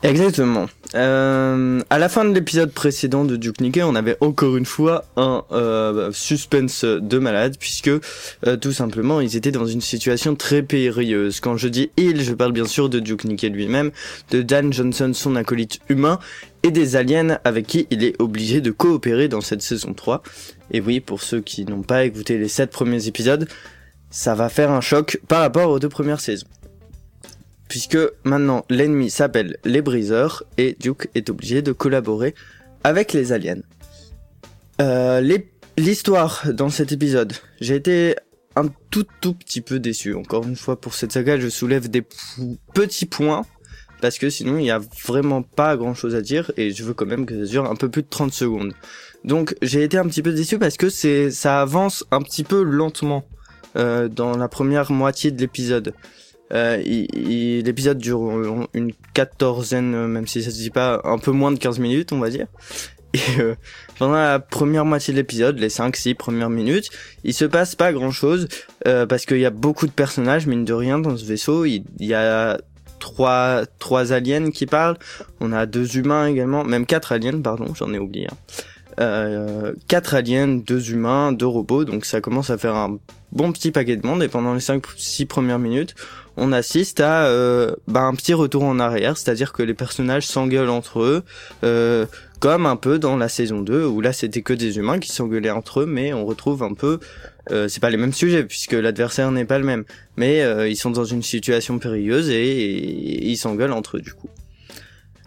Exactement. 0.03 0.67
Euh, 0.95 1.81
à 1.91 1.99
la 1.99 2.09
fin 2.09 2.25
de 2.25 2.33
l'épisode 2.33 2.71
précédent 2.71 3.25
de 3.25 3.37
Duke 3.37 3.61
Nukem, 3.61 3.87
on 3.87 3.95
avait 3.95 4.17
encore 4.21 4.57
une 4.57 4.67
fois 4.67 5.05
un 5.17 5.43
euh, 5.53 6.13
suspense 6.13 6.85
de 6.85 7.19
malade, 7.19 7.57
puisque 7.59 7.89
euh, 7.89 8.57
tout 8.61 8.73
simplement 8.73 9.21
ils 9.21 9.37
étaient 9.37 9.51
dans 9.51 9.67
une 9.67 9.81
situation 9.81 10.37
très 10.37 10.63
périlleuse. 10.63 11.41
Quand 11.41 11.57
je 11.57 11.69
dis 11.69 11.91
il, 11.97 12.23
je 12.23 12.35
parle 12.35 12.53
bien 12.53 12.67
sûr 12.67 12.89
de 12.89 13.01
Duke 13.01 13.25
Nukem 13.25 13.55
lui-même, 13.55 13.91
de 14.31 14.43
Dan 14.43 14.73
Johnson, 14.73 15.13
son 15.15 15.35
acolyte 15.35 15.81
humain, 15.89 16.19
et 16.63 16.71
des 16.71 16.97
aliens 16.97 17.39
avec 17.45 17.67
qui 17.67 17.87
il 17.91 18.05
est 18.05 18.21
obligé 18.21 18.61
de 18.61 18.71
coopérer 18.71 19.29
dans 19.29 19.41
cette 19.41 19.63
saison 19.63 19.95
3. 19.95 20.23
Et 20.73 20.81
oui, 20.81 21.01
pour 21.01 21.23
ceux 21.23 21.41
qui 21.41 21.65
n'ont 21.65 21.83
pas 21.83 22.05
écouté 22.05 22.39
les 22.39 22.49
7 22.49 22.71
premiers 22.71 23.09
épisodes, 23.09 23.49
ça 24.11 24.35
va 24.35 24.49
faire 24.49 24.71
un 24.71 24.81
choc 24.81 25.21
par 25.27 25.41
rapport 25.41 25.71
aux 25.71 25.79
deux 25.79 25.89
premières 25.89 26.21
saisons 26.21 26.47
puisque 27.69 27.99
maintenant 28.25 28.65
l'ennemi 28.71 29.11
s'appelle 29.11 29.57
les 29.65 29.83
briseurs 29.83 30.45
et 30.59 30.77
Duke 30.81 31.09
est 31.15 31.31
obligé 31.31 31.63
de 31.63 31.73
collaborer 31.73 32.35
avec 32.85 33.13
les 33.13 33.33
aliens. 33.33 33.63
Euh, 34.81 35.21
L'histoire 35.79 36.45
dans 36.55 36.71
cet 36.71 36.93
épisode, 36.93 37.35
j'ai 37.61 37.75
été 37.75 38.17
un 38.57 38.69
tout 38.91 39.05
tout 39.21 39.35
petit 39.35 39.61
peu 39.61 39.79
déçu. 39.79 40.15
Encore 40.15 40.45
une 40.45 40.57
fois 40.57 40.81
pour 40.81 40.95
cette 40.95 41.13
saga, 41.13 41.39
je 41.39 41.49
soulève 41.49 41.91
des 41.91 42.03
petits 42.73 43.05
points 43.05 43.45
parce 44.01 44.17
que 44.19 44.31
sinon 44.31 44.59
il 44.59 44.65
y 44.65 44.71
a 44.71 44.81
vraiment 45.07 45.43
pas 45.43 45.77
grand 45.77 45.93
chose 45.93 46.15
à 46.15 46.23
dire 46.23 46.51
et 46.57 46.71
je 46.71 46.83
veux 46.83 46.95
quand 46.95 47.05
même 47.05 47.27
que 47.27 47.45
ça 47.45 47.51
dure 47.51 47.71
un 47.71 47.77
peu 47.77 47.91
plus 47.91 48.03
de 48.03 48.09
30 48.09 48.33
secondes. 48.33 48.73
Donc 49.25 49.55
j'ai 49.61 49.83
été 49.83 49.99
un 49.99 50.07
petit 50.07 50.23
peu 50.23 50.33
déçu 50.33 50.59
parce 50.59 50.79
que 50.79 50.89
ça 50.89 51.61
avance 51.61 52.05
un 52.11 52.23
petit 52.23 52.45
peu 52.45 52.63
lentement 52.63 53.25
euh, 53.77 54.09
dans 54.09 54.37
la 54.37 54.49
première 54.49 54.91
moitié 54.91 55.31
de 55.31 55.41
l'épisode. 55.41 55.93
Euh, 56.53 56.77
l'épisode 56.77 57.99
dure 57.99 58.69
une 58.73 58.93
quatorzaine, 59.15 59.95
euh, 59.95 60.07
même 60.07 60.27
si 60.27 60.43
ça 60.43 60.51
se 60.51 60.57
dit 60.57 60.71
pas, 60.71 61.01
un 61.05 61.19
peu 61.19 61.33
moins 61.33 61.53
de 61.53 61.59
15 61.59 61.79
minutes, 61.79 62.13
on 62.13 62.19
va 62.19 62.31
dire. 62.31 62.47
Et 63.15 63.41
euh, 63.41 63.55
pendant 63.99 64.15
la 64.15 64.39
première 64.39 64.85
moitié 64.85 65.13
de 65.13 65.19
l'épisode, 65.19 65.59
les 65.59 65.69
5-6 65.69 66.15
premières 66.15 66.51
minutes, 66.51 66.91
il 67.25 67.35
se 67.35 67.45
passe 67.45 67.75
pas 67.75 67.93
grand 67.93 68.11
chose, 68.11 68.49
parce 68.85 69.27
qu'il 69.27 69.39
y 69.39 69.47
a 69.47 69.51
beaucoup 69.51 69.87
de 69.87 69.93
personnages, 69.93 70.47
mine 70.47 70.65
de 70.65 70.73
rien, 70.73 70.99
dans 70.99 71.17
ce 71.17 71.25
vaisseau. 71.25 71.65
Il, 71.65 71.85
y 71.99 72.15
a 72.15 72.59
trois, 73.01 73.63
trois 73.79 74.13
aliens 74.13 74.51
qui 74.51 74.67
parlent, 74.67 74.99
on 75.41 75.53
a 75.53 75.67
deux 75.67 75.97
humains 75.97 76.27
également, 76.27 76.65
même 76.65 76.87
quatre 76.87 77.13
aliens, 77.13 77.41
pardon, 77.41 77.75
j'en 77.75 77.93
ai 77.93 77.99
oublié. 77.99 78.29
un. 78.29 78.37
Euh, 78.99 79.75
quatre 79.89 80.15
aliens, 80.15 80.49
deux 80.49 80.91
humains, 80.91 81.33
deux 81.33 81.47
robots, 81.47 81.85
donc 81.85 82.07
ça 82.07 82.21
commence 82.21 82.49
à 82.49 82.57
faire 82.57 82.75
un 82.75 82.99
bon 83.33 83.53
petit 83.53 83.71
paquet 83.71 83.97
de 83.97 84.07
monde, 84.07 84.23
et 84.23 84.29
pendant 84.29 84.55
les 84.55 84.61
5-6 84.61 85.27
premières 85.27 85.59
minutes, 85.59 85.95
on 86.37 86.53
assiste 86.53 87.01
à 87.01 87.27
euh, 87.27 87.75
bah, 87.89 88.03
un 88.03 88.15
petit 88.15 88.35
retour 88.35 88.65
en 88.65 88.79
arrière, 88.79 89.17
c'est-à-dire 89.17 89.53
que 89.53 89.63
les 89.63 89.75
personnages 89.75 90.27
s'engueulent 90.27 90.71
entre 90.71 91.01
eux, 91.01 91.23
euh, 91.65 92.07
comme 92.41 92.67
un 92.67 92.77
peu 92.77 92.99
dans 92.99 93.17
la 93.17 93.29
saison 93.29 93.61
2, 93.61 93.87
où 93.87 94.01
là 94.01 94.13
c'était 94.13 94.43
que 94.43 94.53
des 94.53 94.79
humains 94.79 94.99
qui 94.99 95.11
s'engueulaient 95.11 95.51
entre 95.51 95.81
eux, 95.81 95.87
mais 95.87 96.13
on 96.13 96.27
retrouve 96.27 96.63
un 96.63 96.75
peu, 96.75 97.01
euh, 97.51 97.69
c'est 97.69 97.81
pas 97.81 97.91
les 97.91 97.97
mêmes 97.97 98.13
sujets, 98.13 98.45
puisque 98.45 98.73
l'adversaire 98.73 99.31
n'est 99.31 99.45
pas 99.47 99.59
le 99.59 99.65
même, 99.65 99.85
mais 100.17 100.43
euh, 100.43 100.69
ils 100.69 100.77
sont 100.77 100.91
dans 100.91 101.05
une 101.05 101.23
situation 101.23 101.79
périlleuse 101.79 102.29
et, 102.29 102.35
et 102.35 103.27
ils 103.29 103.37
s'engueulent 103.37 103.73
entre 103.73 103.97
eux 103.97 104.01
du 104.01 104.13
coup. 104.13 104.29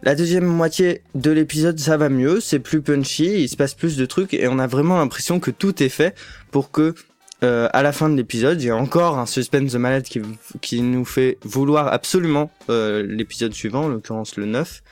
La 0.01 0.15
deuxième 0.15 0.45
moitié 0.45 1.01
de 1.13 1.29
l'épisode, 1.29 1.77
ça 1.77 1.97
va 1.97 2.07
mieux, 2.07 2.39
c'est 2.39 2.59
plus 2.59 2.81
punchy, 2.81 3.43
il 3.43 3.49
se 3.49 3.57
passe 3.57 3.73
plus 3.73 3.97
de 3.97 4.05
trucs, 4.05 4.33
et 4.33 4.47
on 4.47 4.57
a 4.57 4.67
vraiment 4.67 4.97
l'impression 4.97 5.41
que 5.41 5.51
tout 5.51 5.83
est 5.83 5.89
fait 5.89 6.15
pour 6.51 6.71
que 6.71 6.95
euh, 7.43 7.69
à 7.71 7.83
la 7.83 7.91
fin 7.91 8.09
de 8.09 8.15
l'épisode, 8.15 8.61
il 8.61 8.67
y 8.67 8.69
a 8.69 8.75
encore 8.75 9.17
un 9.17 9.25
suspense 9.25 9.71
de 9.71 9.77
malade 9.77 10.03
qui, 10.03 10.21
qui 10.61 10.81
nous 10.81 11.05
fait 11.05 11.37
vouloir 11.43 11.87
absolument 11.87 12.51
euh, 12.69 13.05
l'épisode 13.07 13.53
suivant, 13.53 13.85
en 13.85 13.87
l'occurrence 13.87 14.35
le 14.35 14.45
9. 14.45 14.83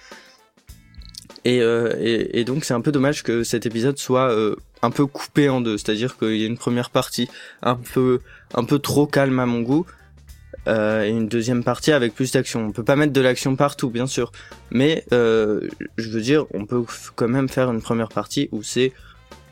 Et, 1.45 1.61
euh, 1.61 1.93
et, 1.99 2.39
et 2.39 2.43
donc 2.43 2.65
c'est 2.65 2.73
un 2.73 2.81
peu 2.81 2.91
dommage 2.91 3.23
que 3.23 3.43
cet 3.43 3.65
épisode 3.65 3.97
soit 3.97 4.31
euh, 4.31 4.55
un 4.81 4.91
peu 4.91 5.05
coupé 5.05 5.49
en 5.49 5.61
deux, 5.61 5.77
c'est-à-dire 5.77 6.17
qu'il 6.17 6.35
y 6.35 6.43
a 6.43 6.47
une 6.47 6.57
première 6.57 6.89
partie 6.89 7.29
un 7.61 7.75
peu 7.75 8.19
un 8.53 8.63
peu 8.63 8.79
trop 8.79 9.07
calme 9.07 9.39
à 9.39 9.45
mon 9.45 9.61
goût 9.61 9.85
euh, 10.67 11.05
et 11.05 11.09
une 11.09 11.27
deuxième 11.27 11.63
partie 11.63 11.91
avec 11.91 12.13
plus 12.13 12.31
d'action. 12.31 12.65
On 12.65 12.71
peut 12.71 12.83
pas 12.83 12.95
mettre 12.95 13.13
de 13.13 13.21
l'action 13.21 13.55
partout, 13.55 13.89
bien 13.89 14.07
sûr, 14.07 14.31
mais 14.71 15.05
euh, 15.13 15.61
je 15.97 16.09
veux 16.09 16.21
dire, 16.21 16.45
on 16.53 16.65
peut 16.65 16.83
quand 17.15 17.27
même 17.27 17.47
faire 17.47 17.71
une 17.71 17.81
première 17.81 18.09
partie 18.09 18.49
où 18.51 18.63
c'est 18.63 18.91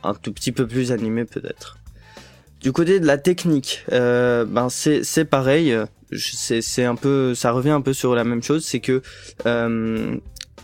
un 0.03 0.13
tout 0.13 0.33
petit 0.33 0.51
peu 0.51 0.67
plus 0.67 0.91
animé 0.91 1.25
peut-être. 1.25 1.77
Du 2.61 2.71
côté 2.71 2.99
de 2.99 3.05
la 3.05 3.17
technique, 3.17 3.83
euh, 3.91 4.45
ben 4.45 4.69
c'est 4.69 5.25
pareil. 5.25 5.75
C'est 6.11 6.85
un 6.85 6.95
peu, 6.95 7.35
ça 7.35 7.51
revient 7.51 7.71
un 7.71 7.81
peu 7.81 7.93
sur 7.93 8.15
la 8.15 8.23
même 8.23 8.41
chose, 8.41 8.63
c'est 8.65 8.79
que 8.79 9.01
euh, 9.45 10.15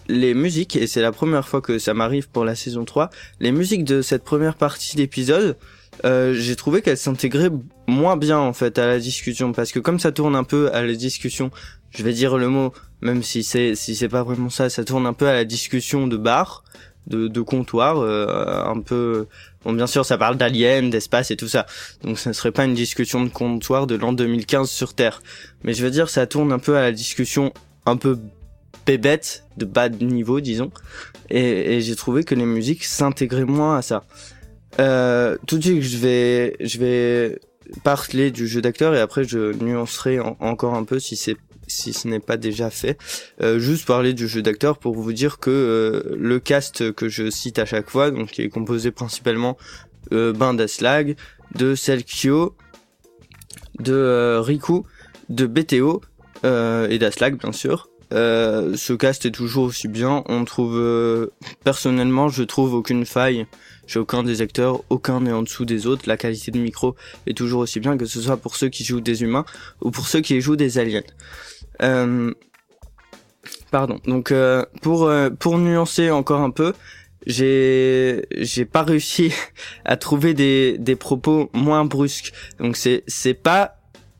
les 0.07 0.33
musiques 0.33 0.75
et 0.75 0.88
c'est 0.88 1.01
la 1.01 1.12
première 1.12 1.48
fois 1.48 1.62
que 1.62 1.79
ça 1.79 1.93
m'arrive 1.93 2.29
pour 2.29 2.45
la 2.45 2.55
saison 2.55 2.86
3, 2.86 3.10
les 3.39 3.51
musiques 3.51 3.83
de 3.83 4.01
cette 4.01 4.24
première 4.24 4.55
partie 4.55 4.95
d'épisode 4.95 5.57
euh, 6.05 6.33
j'ai 6.33 6.55
trouvé 6.55 6.81
qu'elle 6.81 6.98
s'intégrait 6.98 7.51
moins 7.88 8.17
bien 8.17 8.39
en 8.39 8.53
fait 8.53 8.79
à 8.79 8.88
la 8.88 8.98
discussion 8.98 9.51
parce 9.51 9.71
que 9.71 9.79
comme 9.79 10.00
ça 10.00 10.12
tourne 10.12 10.36
un 10.36 10.43
peu 10.43 10.74
à 10.74 10.81
la 10.83 10.93
discussion, 10.93 11.51
je 11.91 12.03
vais 12.03 12.13
dire 12.13 12.38
le 12.38 12.48
mot 12.48 12.74
même 13.01 13.24
si 13.24 13.43
c'est 13.43 13.75
si 13.75 13.95
c'est 13.95 14.10
pas 14.10 14.24
vraiment 14.24 14.50
ça, 14.50 14.69
ça 14.69 14.83
tourne 14.83 15.05
un 15.05 15.13
peu 15.13 15.27
à 15.27 15.33
la 15.33 15.45
discussion 15.45 16.07
de 16.07 16.17
bar, 16.17 16.63
de, 17.07 17.27
de 17.27 17.41
comptoir, 17.41 17.98
euh, 18.00 18.63
un 18.65 18.79
peu. 18.79 19.27
Bon, 19.63 19.73
bien 19.73 19.87
sûr, 19.87 20.05
ça 20.05 20.17
parle 20.17 20.37
d'aliens, 20.37 20.83
d'espace 20.83 21.29
et 21.31 21.35
tout 21.37 21.47
ça. 21.47 21.65
Donc, 22.03 22.17
ce 22.17 22.29
ne 22.29 22.33
serait 22.33 22.51
pas 22.51 22.65
une 22.65 22.73
discussion 22.73 23.23
de 23.23 23.29
comptoir 23.29 23.85
de 23.87 23.95
l'an 23.95 24.11
2015 24.13 24.69
sur 24.69 24.93
Terre. 24.93 25.21
Mais 25.63 25.73
je 25.73 25.83
veux 25.83 25.91
dire, 25.91 26.09
ça 26.09 26.25
tourne 26.25 26.51
un 26.51 26.59
peu 26.59 26.75
à 26.77 26.81
la 26.81 26.91
discussion 26.91 27.53
un 27.85 27.95
peu 27.97 28.17
bébête, 28.87 29.43
de 29.57 29.65
bas 29.65 29.89
de 29.89 30.03
niveau, 30.03 30.39
disons. 30.41 30.71
Et, 31.29 31.75
et 31.75 31.81
j'ai 31.81 31.95
trouvé 31.95 32.23
que 32.23 32.33
les 32.33 32.45
musiques 32.45 32.83
s'intégraient 32.83 33.45
moins 33.45 33.77
à 33.77 33.81
ça. 33.83 34.03
Euh, 34.79 35.37
tout 35.47 35.57
de 35.57 35.63
suite, 35.63 35.81
je 35.83 35.97
vais, 35.97 36.55
je 36.59 36.77
vais 36.79 37.39
parler 37.83 38.31
du 38.31 38.47
jeu 38.47 38.61
d'acteur 38.61 38.95
et 38.95 38.99
après 38.99 39.23
je 39.23 39.53
nuancerai 39.63 40.19
en- 40.19 40.35
encore 40.39 40.73
un 40.75 40.83
peu 40.83 40.99
si 40.99 41.15
c'est 41.15 41.35
si 41.71 41.93
ce 41.93 42.07
n'est 42.07 42.19
pas 42.19 42.37
déjà 42.37 42.69
fait. 42.69 42.97
Euh, 43.41 43.59
juste 43.59 43.85
parler 43.85 44.13
du 44.13 44.27
jeu 44.27 44.41
d'acteur 44.41 44.77
pour 44.77 44.95
vous 44.95 45.13
dire 45.13 45.39
que 45.39 45.49
euh, 45.49 46.15
le 46.17 46.39
cast 46.39 46.91
que 46.93 47.09
je 47.09 47.29
cite 47.29 47.59
à 47.59 47.65
chaque 47.65 47.89
fois, 47.89 48.11
donc 48.11 48.31
qui 48.31 48.41
est 48.41 48.49
composé 48.49 48.91
principalement 48.91 49.57
euh, 50.13 50.33
ben 50.33 50.53
d'Aslag, 50.53 51.15
de 51.55 51.75
Selkio, 51.75 52.55
de 53.79 53.93
euh, 53.93 54.41
Riku, 54.41 54.83
de 55.29 55.45
BTO 55.45 56.01
euh, 56.45 56.87
et 56.89 56.99
d'Aslag 56.99 57.37
bien 57.37 57.51
sûr. 57.51 57.89
Euh, 58.13 58.75
ce 58.75 58.91
cast 58.91 59.25
est 59.25 59.31
toujours 59.31 59.65
aussi 59.65 59.87
bien. 59.87 60.23
On 60.27 60.43
trouve 60.43 61.29
personnellement, 61.63 62.27
je 62.27 62.43
trouve 62.43 62.73
aucune 62.73 63.05
faille 63.05 63.45
chez 63.87 63.99
aucun 63.99 64.23
des 64.23 64.41
acteurs, 64.41 64.83
aucun 64.89 65.21
n'est 65.21 65.31
en 65.31 65.43
dessous 65.43 65.65
des 65.65 65.87
autres. 65.87 66.03
La 66.07 66.17
qualité 66.17 66.51
de 66.51 66.59
micro 66.59 66.95
est 67.25 67.37
toujours 67.37 67.61
aussi 67.61 67.79
bien 67.79 67.97
que 67.97 68.05
ce 68.05 68.21
soit 68.21 68.37
pour 68.37 68.55
ceux 68.55 68.69
qui 68.69 68.83
jouent 68.83 69.01
des 69.01 69.23
humains 69.23 69.45
ou 69.81 69.91
pour 69.91 70.07
ceux 70.07 70.21
qui 70.21 70.39
jouent 70.41 70.57
des 70.57 70.77
aliens. 70.77 71.03
Euh, 71.81 72.33
Pardon. 73.71 74.00
Donc 74.05 74.31
euh, 74.31 74.65
pour 74.81 75.05
euh, 75.05 75.29
pour 75.29 75.57
nuancer 75.57 76.11
encore 76.11 76.41
un 76.41 76.51
peu, 76.51 76.73
j'ai 77.25 78.25
j'ai 78.38 78.65
pas 78.65 78.83
réussi 78.83 79.33
à 79.85 79.95
trouver 79.95 80.33
des 80.33 80.77
des 80.77 80.97
propos 80.97 81.50
moins 81.53 81.85
brusques. 81.85 82.33
Donc 82.59 82.75
c'est 82.75 83.03
c'est 83.07 83.33
pas 83.33 83.77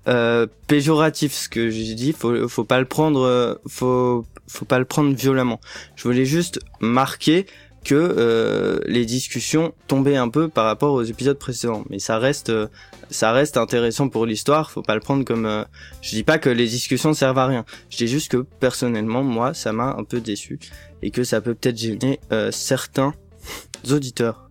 euh, 0.08 0.48
péjoratif 0.68 1.34
ce 1.34 1.50
que 1.50 1.70
j'ai 1.70 1.94
dit. 1.96 2.14
Faut 2.14 2.48
faut 2.48 2.64
pas 2.64 2.80
le 2.80 2.86
prendre 2.86 3.60
faut 3.68 4.26
faut 4.48 4.66
pas 4.66 4.80
le 4.80 4.86
prendre 4.86 5.14
violemment. 5.14 5.60
Je 5.96 6.04
voulais 6.04 6.26
juste 6.26 6.60
marquer 6.80 7.46
que 7.84 7.96
euh, 7.96 8.80
les 8.86 9.06
discussions 9.06 9.74
tombaient 9.88 10.16
un 10.16 10.30
peu 10.30 10.48
par 10.48 10.66
rapport 10.66 10.94
aux 10.94 11.04
épisodes 11.04 11.38
précédents, 11.38 11.84
mais 11.90 12.00
ça 12.00 12.20
reste 12.20 12.50
euh, 12.50 12.68
ça 13.10 13.32
reste 13.32 13.58
intéressant 13.58 14.10
pour 14.10 14.26
l'histoire. 14.26 14.72
Faut 14.72 14.82
pas 14.82 14.96
le 14.96 15.02
prendre 15.02 15.26
comme 15.26 15.46
euh, 15.46 15.64
je 16.02 16.12
dis 16.12 16.24
pas 16.24 16.40
que 16.40 16.50
les 16.50 16.68
discussions 16.68 17.14
servent 17.14 17.40
à 17.40 17.46
rien. 17.46 17.66
Je 17.90 17.98
dis 17.98 18.08
juste 18.08 18.32
que 18.32 18.46
personnellement, 18.60 19.24
moi, 19.24 19.54
ça 19.54 19.74
m'a 19.74 19.96
un 19.98 20.04
peu 20.04 20.22
déçu 20.22 20.60
et 21.02 21.12
que 21.12 21.24
ça 21.24 21.42
peut 21.42 21.54
peut-être 21.54 21.78
gêner 21.78 22.20
euh, 22.32 22.52
certains 22.52 23.14
auditeurs. 23.90 24.48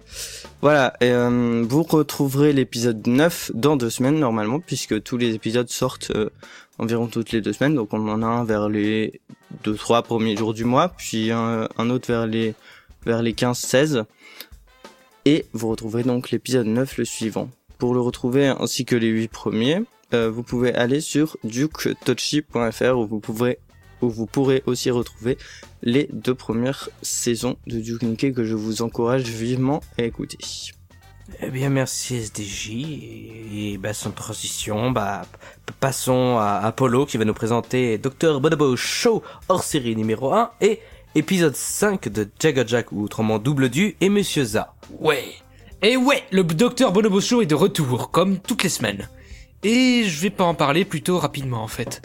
Voilà, 0.61 0.93
et, 1.01 1.11
euh, 1.11 1.65
vous 1.67 1.83
retrouverez 1.83 2.53
l'épisode 2.53 3.07
9 3.07 3.53
dans 3.55 3.77
deux 3.77 3.91
semaines 3.91 4.19
normalement, 4.19 4.61
puisque 4.61 5.03
tous 5.03 5.17
les 5.17 5.35
épisodes 5.35 5.71
sortent 5.71 6.11
euh, 6.15 6.29
environ 6.79 7.07
toutes 7.07 7.33
les 7.33 7.41
deux 7.41 7.53
semaines. 7.53 7.75
Donc 7.75 7.95
on 7.95 8.09
en 8.09 8.23
a 8.23 8.27
un 8.27 8.45
vers 8.45 8.69
les 8.69 9.21
deux 9.65 9.75
trois 9.75 10.03
premiers 10.03 10.37
jours 10.37 10.53
du 10.53 10.65
mois, 10.65 10.89
puis 10.89 11.31
un, 11.31 11.69
un 11.79 11.91
autre 11.91 12.09
vers 12.09 12.27
les 12.27 12.55
vers 13.05 13.23
les 13.23 13.33
15-16. 13.33 14.05
Et 15.25 15.47
vous 15.53 15.69
retrouverez 15.69 16.03
donc 16.03 16.31
l'épisode 16.31 16.67
9 16.67 16.99
le 16.99 17.05
suivant. 17.05 17.51
Pour 17.79 17.95
le 17.95 18.01
retrouver 18.01 18.47
ainsi 18.49 18.85
que 18.85 18.97
les 18.97 19.09
8 19.09 19.29
premiers, 19.29 19.83
euh, 20.13 20.31
vous 20.31 20.43
pouvez 20.43 20.75
aller 20.75 21.01
sur 21.01 21.37
duketochi.fr 21.45 22.97
où 22.97 23.07
vous 23.07 23.21
pourrez 23.21 23.59
où 24.03 24.09
vous 24.09 24.27
pourrez 24.27 24.63
aussi 24.67 24.91
retrouver 24.91 25.37
les 25.83 26.09
deux 26.13 26.35
premières 26.35 26.89
saisons 27.03 27.57
de 27.67 27.79
Duke 27.81 28.03
Nukem 28.03 28.33
que 28.33 28.45
je 28.45 28.55
vous 28.55 28.81
encourage 28.81 29.25
vivement 29.25 29.81
à 29.99 30.05
écouter. 30.05 30.39
Eh 31.43 31.51
bien, 31.51 31.69
merci 31.69 32.17
SDJ. 32.17 32.71
Et, 32.71 33.79
bah, 33.79 33.95
sans 33.95 34.11
transition, 34.11 34.91
bah, 34.91 35.23
passons 35.79 36.39
à 36.39 36.61
Apollo 36.65 37.07
qui 37.07 37.19
va 37.19 37.25
nous 37.25 37.35
présenter 37.35 37.99
Dr. 37.99 38.41
Bonobo 38.41 38.77
Show 38.77 39.23
hors 39.49 39.63
série 39.63 39.97
numéro 39.97 40.33
1 40.33 40.51
et 40.61 40.81
épisode 41.15 41.57
5 41.57 42.09
de 42.09 42.29
Jagger 42.41 42.65
Jack 42.67 42.93
ou 42.93 43.03
autrement 43.03 43.39
Double 43.39 43.69
Du 43.69 43.97
et 44.01 44.09
Monsieur 44.09 44.45
Za. 44.45 44.75
Ouais. 44.99 45.25
Et 45.83 45.97
ouais, 45.97 46.23
le 46.31 46.45
docteur 46.45 46.93
Bonobo 46.93 47.21
Show 47.21 47.43
est 47.43 47.47
de 47.47 47.55
retour, 47.55 48.11
comme 48.11 48.39
toutes 48.39 48.63
les 48.63 48.69
semaines. 48.69 49.09
Et 49.63 50.05
je 50.07 50.21
vais 50.21 50.31
pas 50.31 50.45
en 50.45 50.55
parler 50.55 50.85
plutôt 50.85 51.19
rapidement 51.19 51.63
en 51.63 51.69
fait. 51.69 52.03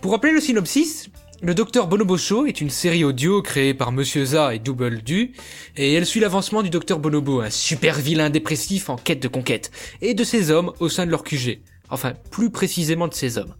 Pour 0.00 0.12
rappeler 0.12 0.32
le 0.32 0.40
synopsis, 0.40 1.08
le 1.42 1.54
docteur 1.54 1.86
Bonobo 1.86 2.16
Show 2.16 2.46
est 2.46 2.60
une 2.60 2.70
série 2.70 3.04
audio 3.04 3.40
créée 3.42 3.74
par 3.74 3.92
Monsieur 3.92 4.24
Za 4.24 4.54
et 4.54 4.58
Double 4.58 5.02
Du, 5.02 5.32
et 5.76 5.94
elle 5.94 6.06
suit 6.06 6.20
l'avancement 6.20 6.62
du 6.62 6.70
docteur 6.70 6.98
Bonobo, 6.98 7.40
un 7.40 7.50
super 7.50 7.98
vilain 7.98 8.30
dépressif 8.30 8.90
en 8.90 8.96
quête 8.96 9.20
de 9.20 9.28
conquête, 9.28 9.70
et 10.02 10.14
de 10.14 10.24
ses 10.24 10.50
hommes 10.50 10.72
au 10.80 10.88
sein 10.88 11.06
de 11.06 11.10
leur 11.10 11.24
QG. 11.24 11.60
Enfin, 11.90 12.14
plus 12.30 12.50
précisément 12.50 13.08
de 13.08 13.14
ses 13.14 13.38
hommes. 13.38 13.54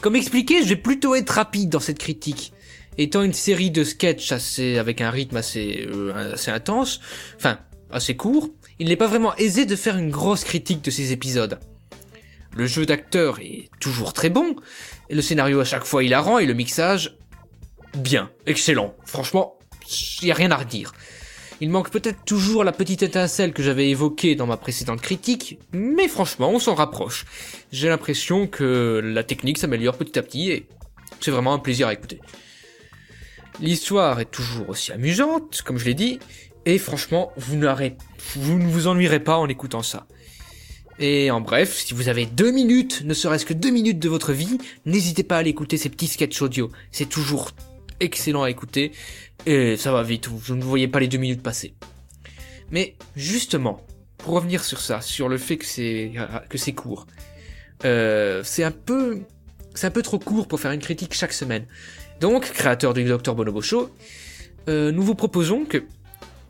Comme 0.00 0.16
expliqué, 0.16 0.62
je 0.62 0.68
vais 0.68 0.76
plutôt 0.76 1.14
être 1.14 1.30
rapide 1.30 1.68
dans 1.68 1.80
cette 1.80 1.98
critique. 1.98 2.52
Étant 2.98 3.22
une 3.22 3.32
série 3.32 3.70
de 3.70 3.84
sketchs 3.84 4.32
assez, 4.32 4.78
avec 4.78 5.00
un 5.00 5.10
rythme 5.10 5.36
assez, 5.36 5.86
euh, 5.90 6.34
assez 6.34 6.50
intense, 6.50 7.00
enfin, 7.36 7.58
assez 7.90 8.16
court, 8.16 8.50
il 8.78 8.88
n'est 8.88 8.96
pas 8.96 9.06
vraiment 9.06 9.34
aisé 9.36 9.66
de 9.66 9.76
faire 9.76 9.96
une 9.96 10.10
grosse 10.10 10.44
critique 10.44 10.82
de 10.82 10.90
ces 10.90 11.12
épisodes. 11.12 11.58
Le 12.56 12.66
jeu 12.66 12.84
d'acteur 12.84 13.38
est 13.40 13.70
toujours 13.80 14.12
très 14.12 14.28
bon, 14.28 14.56
et 15.08 15.14
le 15.14 15.22
scénario 15.22 15.60
à 15.60 15.64
chaque 15.64 15.84
fois 15.84 16.02
hilarant 16.02 16.38
et 16.38 16.46
le 16.46 16.54
mixage 16.54 17.16
bien, 17.96 18.30
excellent. 18.46 18.94
Franchement, 19.04 19.58
y 20.22 20.30
a 20.30 20.34
rien 20.34 20.50
à 20.50 20.56
redire. 20.56 20.92
Il 21.60 21.68
manque 21.68 21.90
peut-être 21.90 22.24
toujours 22.24 22.64
la 22.64 22.72
petite 22.72 23.02
étincelle 23.02 23.52
que 23.52 23.62
j'avais 23.62 23.90
évoquée 23.90 24.34
dans 24.34 24.46
ma 24.46 24.56
précédente 24.56 25.02
critique, 25.02 25.58
mais 25.72 26.08
franchement, 26.08 26.50
on 26.50 26.58
s'en 26.58 26.74
rapproche. 26.74 27.26
J'ai 27.70 27.88
l'impression 27.88 28.46
que 28.46 29.00
la 29.04 29.22
technique 29.24 29.58
s'améliore 29.58 29.96
petit 29.98 30.18
à 30.18 30.22
petit 30.22 30.50
et 30.50 30.66
c'est 31.20 31.30
vraiment 31.30 31.52
un 31.52 31.58
plaisir 31.58 31.88
à 31.88 31.92
écouter. 31.92 32.20
L'histoire 33.60 34.20
est 34.20 34.30
toujours 34.30 34.70
aussi 34.70 34.92
amusante, 34.92 35.62
comme 35.62 35.78
je 35.78 35.84
l'ai 35.84 35.94
dit, 35.94 36.18
et 36.64 36.78
franchement, 36.78 37.32
vous, 37.36 37.58
vous 38.36 38.58
ne 38.58 38.66
vous 38.66 38.86
ennuierez 38.86 39.20
pas 39.20 39.36
en 39.36 39.48
écoutant 39.48 39.82
ça. 39.82 40.06
Et 40.98 41.30
en 41.30 41.40
bref, 41.40 41.76
si 41.76 41.94
vous 41.94 42.08
avez 42.08 42.26
deux 42.26 42.50
minutes, 42.50 43.02
ne 43.04 43.14
serait-ce 43.14 43.46
que 43.46 43.54
deux 43.54 43.70
minutes 43.70 43.98
de 43.98 44.08
votre 44.08 44.32
vie, 44.32 44.58
n'hésitez 44.86 45.22
pas 45.22 45.36
à 45.36 45.38
aller 45.40 45.50
écouter 45.50 45.76
ces 45.76 45.88
petits 45.88 46.06
sketchs 46.06 46.40
audio. 46.42 46.70
C'est 46.90 47.08
toujours 47.08 47.50
excellent 48.00 48.42
à 48.42 48.50
écouter, 48.50 48.92
et 49.46 49.76
ça 49.76 49.92
va 49.92 50.02
vite, 50.02 50.28
vous 50.28 50.56
ne 50.56 50.62
voyez 50.62 50.88
pas 50.88 51.00
les 51.00 51.08
deux 51.08 51.18
minutes 51.18 51.42
passer. 51.42 51.74
Mais 52.70 52.96
justement, 53.16 53.84
pour 54.18 54.34
revenir 54.34 54.64
sur 54.64 54.80
ça, 54.80 55.00
sur 55.00 55.28
le 55.28 55.38
fait 55.38 55.56
que 55.58 55.66
c'est 55.66 56.12
que 56.48 56.58
c'est 56.58 56.72
court, 56.72 57.06
euh, 57.84 58.42
c'est 58.44 58.64
un 58.64 58.70
peu 58.70 59.20
c'est 59.74 59.86
un 59.86 59.90
peu 59.90 60.02
trop 60.02 60.18
court 60.18 60.48
pour 60.48 60.60
faire 60.60 60.72
une 60.72 60.80
critique 60.80 61.14
chaque 61.14 61.32
semaine. 61.32 61.66
Donc, 62.20 62.52
créateur 62.52 62.92
du 62.92 63.04
Dr 63.04 63.34
Bonobo 63.34 63.62
Show, 63.62 63.90
euh, 64.68 64.92
nous 64.92 65.02
vous 65.02 65.14
proposons 65.14 65.64
que 65.64 65.84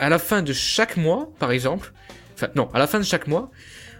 à 0.00 0.08
la 0.08 0.18
fin 0.18 0.42
de 0.42 0.52
chaque 0.52 0.96
mois, 0.96 1.30
par 1.38 1.52
exemple, 1.52 1.92
enfin 2.34 2.48
non, 2.56 2.68
à 2.74 2.78
la 2.78 2.86
fin 2.86 2.98
de 2.98 3.04
chaque 3.04 3.28
mois, 3.28 3.50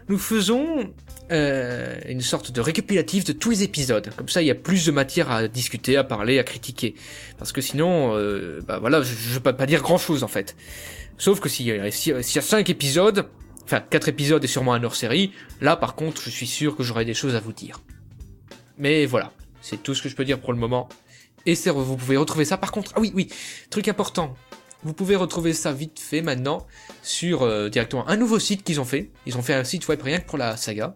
nous 0.08 0.18
faisons 0.18 0.92
euh, 1.30 1.96
une 2.08 2.22
sorte 2.22 2.50
de 2.50 2.60
récapitulatif 2.60 3.24
de 3.24 3.32
tous 3.32 3.50
les 3.50 3.62
épisodes. 3.62 4.10
Comme 4.16 4.28
ça, 4.28 4.42
il 4.42 4.46
y 4.46 4.50
a 4.50 4.56
plus 4.56 4.84
de 4.86 4.90
matière 4.90 5.30
à 5.30 5.46
discuter, 5.46 5.96
à 5.96 6.02
parler, 6.02 6.40
à 6.40 6.42
critiquer. 6.42 6.96
Parce 7.38 7.52
que 7.52 7.60
sinon, 7.60 8.16
euh, 8.16 8.60
bah 8.66 8.78
voilà, 8.80 9.02
je, 9.02 9.14
je 9.14 9.38
peux 9.38 9.52
pas 9.52 9.66
dire 9.66 9.82
grand 9.82 9.98
chose 9.98 10.24
en 10.24 10.28
fait. 10.28 10.56
Sauf 11.18 11.38
que 11.38 11.48
s'il 11.48 11.92
s'il 11.92 12.14
y 12.14 12.38
a 12.38 12.42
cinq 12.42 12.68
épisodes, 12.70 13.28
enfin 13.64 13.80
quatre 13.80 14.08
épisodes 14.08 14.42
et 14.42 14.48
sûrement 14.48 14.72
un 14.72 14.82
hors-série, 14.82 15.32
là 15.60 15.76
par 15.76 15.94
contre, 15.94 16.22
je 16.24 16.30
suis 16.30 16.48
sûr 16.48 16.76
que 16.76 16.82
j'aurai 16.82 17.04
des 17.04 17.14
choses 17.14 17.36
à 17.36 17.40
vous 17.40 17.52
dire. 17.52 17.80
Mais 18.78 19.06
voilà, 19.06 19.32
c'est 19.60 19.80
tout 19.80 19.94
ce 19.94 20.02
que 20.02 20.08
je 20.08 20.16
peux 20.16 20.24
dire 20.24 20.40
pour 20.40 20.52
le 20.52 20.58
moment. 20.58 20.88
Et 21.47 21.54
vous 21.54 21.97
pouvez 21.97 22.16
retrouver 22.16 22.44
ça 22.44 22.56
par 22.56 22.73
contre. 22.73 22.92
Ah 22.94 23.00
oui, 23.00 23.11
oui, 23.14 23.28
truc 23.70 23.88
important. 23.88 24.35
Vous 24.82 24.94
pouvez 24.94 25.16
retrouver 25.16 25.52
ça 25.52 25.73
vite 25.73 26.00
fait 26.00 26.23
maintenant 26.23 26.66
sur 27.02 27.42
euh, 27.42 27.68
directement 27.68 28.09
un 28.09 28.16
nouveau 28.16 28.38
site 28.38 28.64
qu'ils 28.64 28.80
ont 28.80 28.85
fait. 28.85 29.11
Ils 29.26 29.37
ont 29.37 29.42
fait 29.42 29.52
un 29.54 29.64
site 29.64 29.88
web 29.88 30.00
rien 30.02 30.20
que 30.20 30.26
pour 30.26 30.38
la 30.38 30.56
saga. 30.56 30.94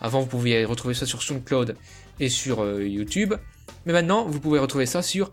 Avant, 0.00 0.20
vous 0.20 0.26
pouviez 0.26 0.64
retrouver 0.64 0.94
ça 0.94 1.06
sur 1.06 1.22
SoundCloud 1.22 1.74
et 2.20 2.28
sur 2.28 2.62
euh, 2.62 2.86
YouTube. 2.86 3.34
Mais 3.86 3.92
maintenant, 3.92 4.26
vous 4.26 4.38
pouvez 4.38 4.60
retrouver 4.60 4.86
ça 4.86 5.02
sur 5.02 5.32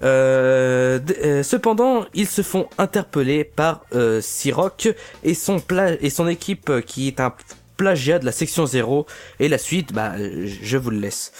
Euh, 0.02 0.98
euh, 1.22 1.42
cependant, 1.42 2.06
ils 2.14 2.26
se 2.26 2.42
font 2.42 2.68
interpeller 2.78 3.44
par 3.44 3.84
euh, 3.94 4.20
Siroc 4.20 4.88
et 5.22 5.34
son, 5.34 5.58
équipe 6.28 6.70
euh, 6.70 6.80
qui 6.80 7.06
est 7.06 7.20
un 7.20 7.34
plagiat 7.76 8.18
de 8.18 8.24
la 8.24 8.32
section 8.32 8.66
0, 8.66 9.06
et 9.38 9.48
la 9.48 9.58
suite, 9.58 9.92
bah, 9.92 10.14
je 10.18 10.76
vous 10.76 10.90
le 10.90 10.98
laisse. 10.98 11.32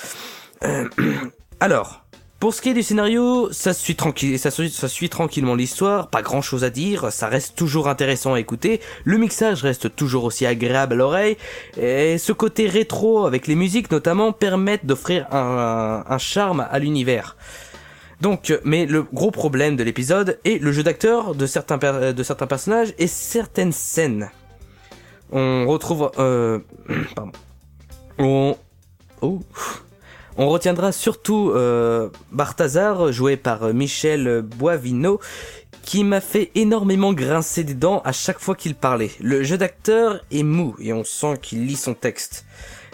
Alors, 1.60 2.01
pour 2.42 2.52
ce 2.52 2.60
qui 2.60 2.70
est 2.70 2.74
du 2.74 2.82
scénario, 2.82 3.52
ça 3.52 3.72
suit 3.72 3.94
tranquillement 3.94 5.54
l'histoire, 5.54 6.08
pas 6.08 6.22
grand 6.22 6.42
chose 6.42 6.64
à 6.64 6.70
dire, 6.70 7.12
ça 7.12 7.28
reste 7.28 7.54
toujours 7.54 7.86
intéressant 7.86 8.34
à 8.34 8.40
écouter, 8.40 8.80
le 9.04 9.16
mixage 9.16 9.62
reste 9.62 9.94
toujours 9.94 10.24
aussi 10.24 10.44
agréable 10.44 10.94
à 10.94 10.96
l'oreille, 10.96 11.36
et 11.80 12.18
ce 12.18 12.32
côté 12.32 12.66
rétro 12.66 13.26
avec 13.26 13.46
les 13.46 13.54
musiques 13.54 13.92
notamment 13.92 14.32
permettent 14.32 14.84
d'offrir 14.84 15.32
un, 15.32 16.18
charme 16.18 16.66
à 16.68 16.80
l'univers. 16.80 17.36
Donc, 18.20 18.52
mais 18.64 18.86
le 18.86 19.04
gros 19.04 19.30
problème 19.30 19.76
de 19.76 19.84
l'épisode 19.84 20.40
est 20.44 20.60
le 20.60 20.72
jeu 20.72 20.82
d'acteur 20.82 21.36
de 21.36 21.46
certains 21.46 21.78
de 21.78 22.22
certains 22.24 22.48
personnages 22.48 22.92
et 22.98 23.06
certaines 23.06 23.70
scènes. 23.70 24.32
On 25.30 25.68
retrouve, 25.68 26.10
euh, 26.18 26.58
pardon, 27.14 27.32
on, 28.18 28.56
oh. 29.20 29.38
On 30.38 30.48
retiendra 30.48 30.92
surtout 30.92 31.50
euh, 31.50 32.08
Barthazar, 32.30 33.12
joué 33.12 33.36
par 33.36 33.64
euh, 33.64 33.72
Michel 33.72 34.42
Boivino, 34.42 35.20
qui 35.82 36.04
m'a 36.04 36.20
fait 36.20 36.50
énormément 36.54 37.12
grincer 37.12 37.64
des 37.64 37.74
dents 37.74 38.00
à 38.04 38.12
chaque 38.12 38.38
fois 38.38 38.54
qu'il 38.54 38.74
parlait. 38.74 39.10
Le 39.20 39.42
jeu 39.42 39.58
d'acteur 39.58 40.20
est 40.30 40.42
mou 40.42 40.74
et 40.78 40.92
on 40.92 41.04
sent 41.04 41.38
qu'il 41.42 41.66
lit 41.66 41.76
son 41.76 41.94
texte. 41.94 42.46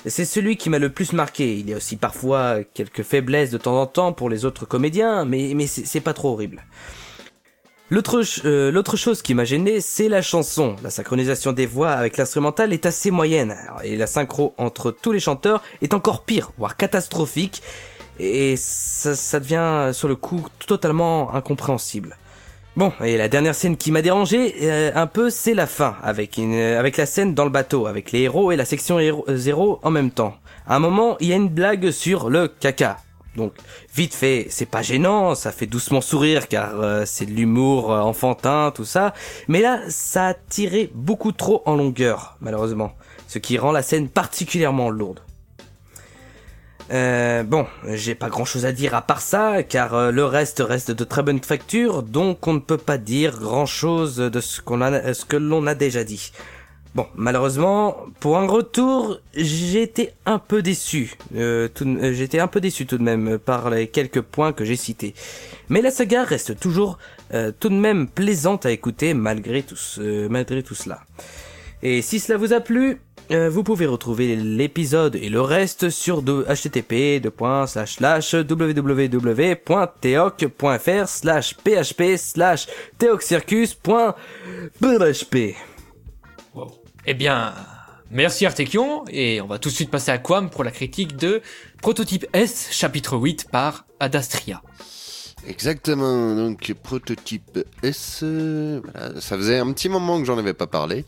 C'est 0.06 0.24
celui 0.24 0.56
qui 0.56 0.70
m'a 0.70 0.78
le 0.78 0.90
plus 0.90 1.12
marqué. 1.12 1.56
Il 1.58 1.68
y 1.68 1.74
a 1.74 1.76
aussi 1.76 1.96
parfois 1.96 2.62
quelques 2.74 3.02
faiblesses 3.02 3.50
de 3.50 3.58
temps 3.58 3.80
en 3.80 3.86
temps 3.86 4.12
pour 4.12 4.30
les 4.30 4.44
autres 4.44 4.64
comédiens, 4.64 5.24
mais, 5.24 5.52
mais 5.54 5.66
c'est 5.66 5.86
c'est 5.86 6.00
pas 6.00 6.14
trop 6.14 6.30
horrible. 6.30 6.64
Euh, 7.90 8.70
l'autre 8.70 8.96
chose 8.96 9.22
qui 9.22 9.34
m'a 9.34 9.44
gêné, 9.44 9.80
c'est 9.80 10.08
la 10.08 10.20
chanson. 10.20 10.76
La 10.82 10.90
synchronisation 10.90 11.52
des 11.52 11.66
voix 11.66 11.90
avec 11.90 12.16
l'instrumental 12.18 12.72
est 12.72 12.84
assez 12.84 13.10
moyenne, 13.10 13.56
et 13.82 13.96
la 13.96 14.06
synchro 14.06 14.54
entre 14.58 14.90
tous 14.90 15.12
les 15.12 15.20
chanteurs 15.20 15.62
est 15.80 15.94
encore 15.94 16.24
pire, 16.24 16.50
voire 16.58 16.76
catastrophique, 16.76 17.62
et 18.18 18.56
ça, 18.56 19.40
devient 19.40 19.90
sur 19.94 20.08
le 20.08 20.16
coup 20.16 20.46
totalement 20.66 21.34
incompréhensible. 21.34 22.16
Bon, 22.76 22.92
et 23.02 23.16
la 23.16 23.28
dernière 23.28 23.54
scène 23.54 23.76
qui 23.76 23.90
m'a 23.90 24.02
dérangé 24.02 24.54
euh, 24.62 24.92
un 24.94 25.06
peu, 25.06 25.30
c'est 25.30 25.54
la 25.54 25.66
fin, 25.66 25.96
avec, 26.02 26.38
avec 26.38 26.96
la 26.96 27.06
scène 27.06 27.34
dans 27.34 27.44
le 27.44 27.50
bateau, 27.50 27.86
avec 27.86 28.12
les 28.12 28.20
héros 28.20 28.52
et 28.52 28.56
la 28.56 28.64
section 28.66 28.98
héros, 28.98 29.24
euh, 29.28 29.36
zéro 29.36 29.80
en 29.82 29.90
même 29.90 30.10
temps. 30.10 30.36
À 30.66 30.76
un 30.76 30.78
moment, 30.78 31.16
il 31.20 31.28
y 31.28 31.32
a 31.32 31.36
une 31.36 31.48
blague 31.48 31.90
sur 31.90 32.28
le 32.28 32.48
caca. 32.48 32.98
Donc, 33.38 33.54
vite 33.94 34.14
fait, 34.14 34.48
c'est 34.50 34.66
pas 34.66 34.82
gênant, 34.82 35.34
ça 35.34 35.52
fait 35.52 35.66
doucement 35.66 36.00
sourire 36.00 36.48
car 36.48 36.80
euh, 36.80 37.04
c'est 37.06 37.24
de 37.24 37.30
l'humour 37.30 37.92
euh, 37.92 38.00
enfantin, 38.00 38.72
tout 38.74 38.84
ça. 38.84 39.14
Mais 39.46 39.60
là, 39.60 39.80
ça 39.88 40.28
a 40.28 40.34
tiré 40.34 40.90
beaucoup 40.92 41.32
trop 41.32 41.62
en 41.64 41.76
longueur, 41.76 42.36
malheureusement. 42.40 42.92
Ce 43.28 43.38
qui 43.38 43.56
rend 43.56 43.70
la 43.70 43.82
scène 43.82 44.08
particulièrement 44.08 44.90
lourde. 44.90 45.20
Euh, 46.90 47.44
bon, 47.44 47.66
j'ai 47.86 48.14
pas 48.14 48.28
grand 48.28 48.44
chose 48.44 48.66
à 48.66 48.72
dire 48.72 48.94
à 48.94 49.02
part 49.02 49.20
ça, 49.20 49.62
car 49.62 50.10
le 50.10 50.24
reste 50.24 50.62
reste 50.66 50.90
de 50.90 51.04
très 51.04 51.22
bonne 51.22 51.40
facture, 51.42 52.02
donc 52.02 52.46
on 52.48 52.54
ne 52.54 52.58
peut 52.58 52.78
pas 52.78 52.98
dire 52.98 53.38
grand 53.38 53.66
chose 53.66 54.16
de 54.16 54.40
ce 54.40 54.60
qu'on 54.62 54.80
a, 54.80 55.14
ce 55.14 55.24
que 55.24 55.36
l'on 55.36 55.66
a 55.66 55.74
déjà 55.74 56.02
dit. 56.02 56.32
Bon, 56.94 57.06
malheureusement, 57.14 57.96
pour 58.18 58.38
un 58.38 58.46
retour, 58.46 59.20
été 59.82 60.10
un 60.26 60.38
peu 60.38 60.62
déçu. 60.62 61.14
Euh, 61.36 61.68
euh, 61.82 62.14
été 62.14 62.40
un 62.40 62.48
peu 62.48 62.60
déçu 62.60 62.86
tout 62.86 62.98
de 62.98 63.02
même 63.02 63.28
euh, 63.34 63.38
par 63.38 63.70
les 63.70 63.86
quelques 63.88 64.22
points 64.22 64.52
que 64.52 64.64
j'ai 64.64 64.74
cités. 64.76 65.14
Mais 65.68 65.82
la 65.82 65.90
saga 65.90 66.24
reste 66.24 66.58
toujours 66.58 66.98
euh, 67.34 67.52
tout 67.58 67.68
de 67.68 67.74
même 67.74 68.08
plaisante 68.08 68.66
à 68.66 68.72
écouter 68.72 69.14
malgré 69.14 69.62
tout, 69.62 69.76
ce- 69.76 70.26
malgré 70.28 70.62
tout 70.62 70.74
cela. 70.74 71.00
Et 71.82 72.02
si 72.02 72.18
cela 72.18 72.38
vous 72.38 72.52
a 72.52 72.60
plu, 72.60 73.00
euh, 73.30 73.48
vous 73.50 73.62
pouvez 73.62 73.86
retrouver 73.86 74.34
l'épisode 74.34 75.14
et 75.14 75.28
le 75.28 75.42
reste 75.42 75.90
sur 75.90 76.22
de 76.22 76.44
Eh 87.06 87.14
bien, 87.14 87.54
merci 88.10 88.46
Artekion, 88.46 89.04
et 89.10 89.40
on 89.40 89.46
va 89.46 89.58
tout 89.58 89.68
de 89.68 89.74
suite 89.74 89.90
passer 89.90 90.10
à 90.10 90.18
Quam 90.18 90.50
pour 90.50 90.64
la 90.64 90.70
critique 90.70 91.16
de 91.16 91.42
Prototype 91.80 92.26
S, 92.32 92.68
chapitre 92.70 93.16
8 93.16 93.48
par 93.50 93.86
Adastria. 94.00 94.62
Exactement, 95.46 96.34
donc 96.34 96.74
prototype 96.82 97.60
S, 97.82 98.24
ça 99.20 99.36
faisait 99.36 99.58
un 99.58 99.72
petit 99.72 99.88
moment 99.88 100.18
que 100.18 100.24
j'en 100.24 100.36
avais 100.36 100.54
pas 100.54 100.66
parlé. 100.66 101.04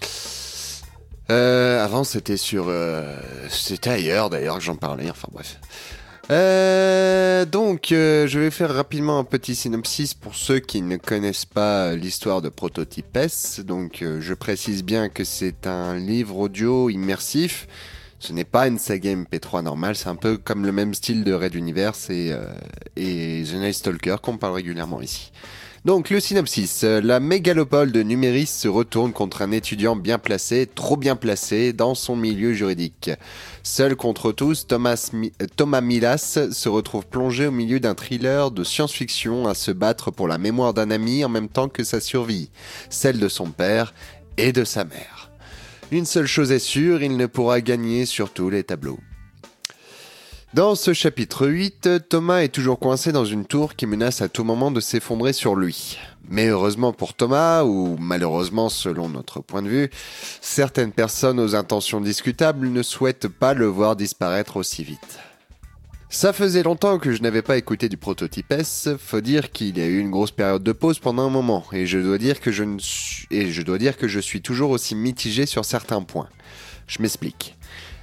Euh, 1.30 1.84
avant 1.84 2.02
c'était 2.02 2.36
sur... 2.36 2.66
euh, 2.68 3.16
c'était 3.48 3.90
ailleurs 3.90 4.30
d'ailleurs 4.30 4.56
que 4.56 4.64
j'en 4.64 4.76
parlais, 4.76 5.10
enfin 5.10 5.28
bref. 5.30 5.60
Euh, 6.30 7.44
donc 7.44 7.90
euh, 7.90 8.28
je 8.28 8.38
vais 8.38 8.52
faire 8.52 8.72
rapidement 8.72 9.18
un 9.18 9.24
petit 9.24 9.56
synopsis 9.56 10.14
pour 10.14 10.36
ceux 10.36 10.60
qui 10.60 10.80
ne 10.80 10.96
connaissent 10.96 11.44
pas 11.44 11.96
l'histoire 11.96 12.40
de 12.40 12.48
Prototype 12.48 13.16
S. 13.16 13.60
Donc 13.60 14.02
euh, 14.02 14.20
je 14.20 14.34
précise 14.34 14.84
bien 14.84 15.08
que 15.08 15.24
c'est 15.24 15.66
un 15.66 15.96
livre 15.96 16.36
audio 16.38 16.88
immersif. 16.88 17.66
Ce 18.20 18.32
n'est 18.32 18.44
pas 18.44 18.68
une 18.68 18.78
saga 18.78 19.14
MP3 19.14 19.62
normale, 19.62 19.96
c'est 19.96 20.08
un 20.08 20.14
peu 20.14 20.36
comme 20.36 20.66
le 20.66 20.72
même 20.72 20.92
style 20.92 21.24
de 21.24 21.32
Red 21.32 21.54
Universe 21.54 22.10
et, 22.10 22.30
euh, 22.30 22.52
et 22.94 23.42
The 23.50 23.54
Night 23.54 23.74
Stalker 23.74 24.16
qu'on 24.22 24.36
parle 24.36 24.54
régulièrement 24.54 25.00
ici. 25.00 25.32
Donc 25.86 26.10
le 26.10 26.20
synopsis, 26.20 26.84
Euh, 26.84 27.00
la 27.02 27.20
mégalopole 27.20 27.90
de 27.90 28.02
Numéris 28.02 28.46
se 28.46 28.68
retourne 28.68 29.12
contre 29.12 29.42
un 29.42 29.50
étudiant 29.50 29.96
bien 29.96 30.18
placé, 30.18 30.66
trop 30.66 30.96
bien 30.96 31.16
placé 31.16 31.72
dans 31.72 31.94
son 31.94 32.16
milieu 32.16 32.52
juridique. 32.52 33.10
Seul 33.62 33.96
contre 33.96 34.32
tous, 34.32 34.66
Thomas, 34.66 35.10
euh, 35.14 35.46
Thomas 35.56 35.80
Milas 35.80 36.38
se 36.50 36.68
retrouve 36.68 37.06
plongé 37.06 37.46
au 37.46 37.50
milieu 37.50 37.80
d'un 37.80 37.94
thriller 37.94 38.50
de 38.50 38.62
science-fiction 38.62 39.46
à 39.46 39.54
se 39.54 39.70
battre 39.70 40.10
pour 40.10 40.28
la 40.28 40.38
mémoire 40.38 40.74
d'un 40.74 40.90
ami 40.90 41.24
en 41.24 41.28
même 41.28 41.48
temps 41.48 41.68
que 41.68 41.84
sa 41.84 42.00
survie, 42.00 42.50
celle 42.90 43.18
de 43.18 43.28
son 43.28 43.50
père 43.50 43.94
et 44.36 44.52
de 44.52 44.64
sa 44.64 44.84
mère. 44.84 45.30
Une 45.90 46.06
seule 46.06 46.26
chose 46.26 46.52
est 46.52 46.58
sûre, 46.58 47.02
il 47.02 47.16
ne 47.16 47.26
pourra 47.26 47.60
gagner 47.60 48.04
sur 48.04 48.32
tous 48.32 48.50
les 48.50 48.64
tableaux. 48.64 49.00
Dans 50.52 50.74
ce 50.74 50.92
chapitre 50.92 51.46
8, 51.46 52.08
Thomas 52.08 52.40
est 52.40 52.48
toujours 52.48 52.80
coincé 52.80 53.12
dans 53.12 53.24
une 53.24 53.44
tour 53.44 53.76
qui 53.76 53.86
menace 53.86 54.20
à 54.20 54.28
tout 54.28 54.42
moment 54.42 54.72
de 54.72 54.80
s'effondrer 54.80 55.32
sur 55.32 55.54
lui. 55.54 55.96
Mais 56.28 56.48
heureusement 56.48 56.92
pour 56.92 57.14
Thomas, 57.14 57.62
ou 57.62 57.96
malheureusement 58.00 58.68
selon 58.68 59.08
notre 59.08 59.38
point 59.38 59.62
de 59.62 59.68
vue, 59.68 59.90
certaines 60.40 60.90
personnes 60.90 61.38
aux 61.38 61.54
intentions 61.54 62.00
discutables 62.00 62.68
ne 62.68 62.82
souhaitent 62.82 63.28
pas 63.28 63.54
le 63.54 63.66
voir 63.66 63.94
disparaître 63.94 64.56
aussi 64.56 64.82
vite. 64.82 65.20
Ça 66.08 66.32
faisait 66.32 66.64
longtemps 66.64 66.98
que 66.98 67.12
je 67.12 67.22
n'avais 67.22 67.42
pas 67.42 67.56
écouté 67.56 67.88
du 67.88 67.96
prototype 67.96 68.50
S, 68.50 68.88
faut 68.98 69.20
dire 69.20 69.52
qu'il 69.52 69.78
y 69.78 69.80
a 69.80 69.86
eu 69.86 70.00
une 70.00 70.10
grosse 70.10 70.32
période 70.32 70.64
de 70.64 70.72
pause 70.72 70.98
pendant 70.98 71.28
un 71.28 71.30
moment, 71.30 71.64
et 71.72 71.86
je 71.86 71.98
dois 71.98 72.18
dire 72.18 72.40
que 72.40 72.50
je, 72.50 72.64
et 73.30 73.52
je, 73.52 73.62
dois 73.62 73.78
dire 73.78 73.96
que 73.96 74.08
je 74.08 74.18
suis 74.18 74.42
toujours 74.42 74.72
aussi 74.72 74.96
mitigé 74.96 75.46
sur 75.46 75.64
certains 75.64 76.02
points. 76.02 76.28
Je 76.88 77.00
m'explique. 77.00 77.56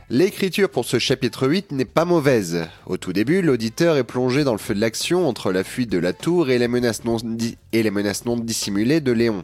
L'écriture 0.09 0.69
pour 0.69 0.85
ce 0.85 0.99
chapitre 0.99 1.49
8 1.49 1.73
n'est 1.73 1.83
pas 1.83 2.05
mauvaise. 2.05 2.65
Au 2.85 2.95
tout 2.95 3.11
début, 3.11 3.41
l'auditeur 3.41 3.97
est 3.97 4.05
plongé 4.05 4.45
dans 4.45 4.53
le 4.53 4.57
feu 4.57 4.73
de 4.73 4.79
l'action 4.79 5.27
entre 5.27 5.51
la 5.51 5.65
fuite 5.65 5.91
de 5.91 5.97
la 5.97 6.13
tour 6.13 6.49
et 6.49 6.57
les 6.57 6.69
menaces 6.69 7.03
non, 7.03 8.37
dissimulées 8.37 9.01
de 9.01 9.11
Léon. 9.11 9.43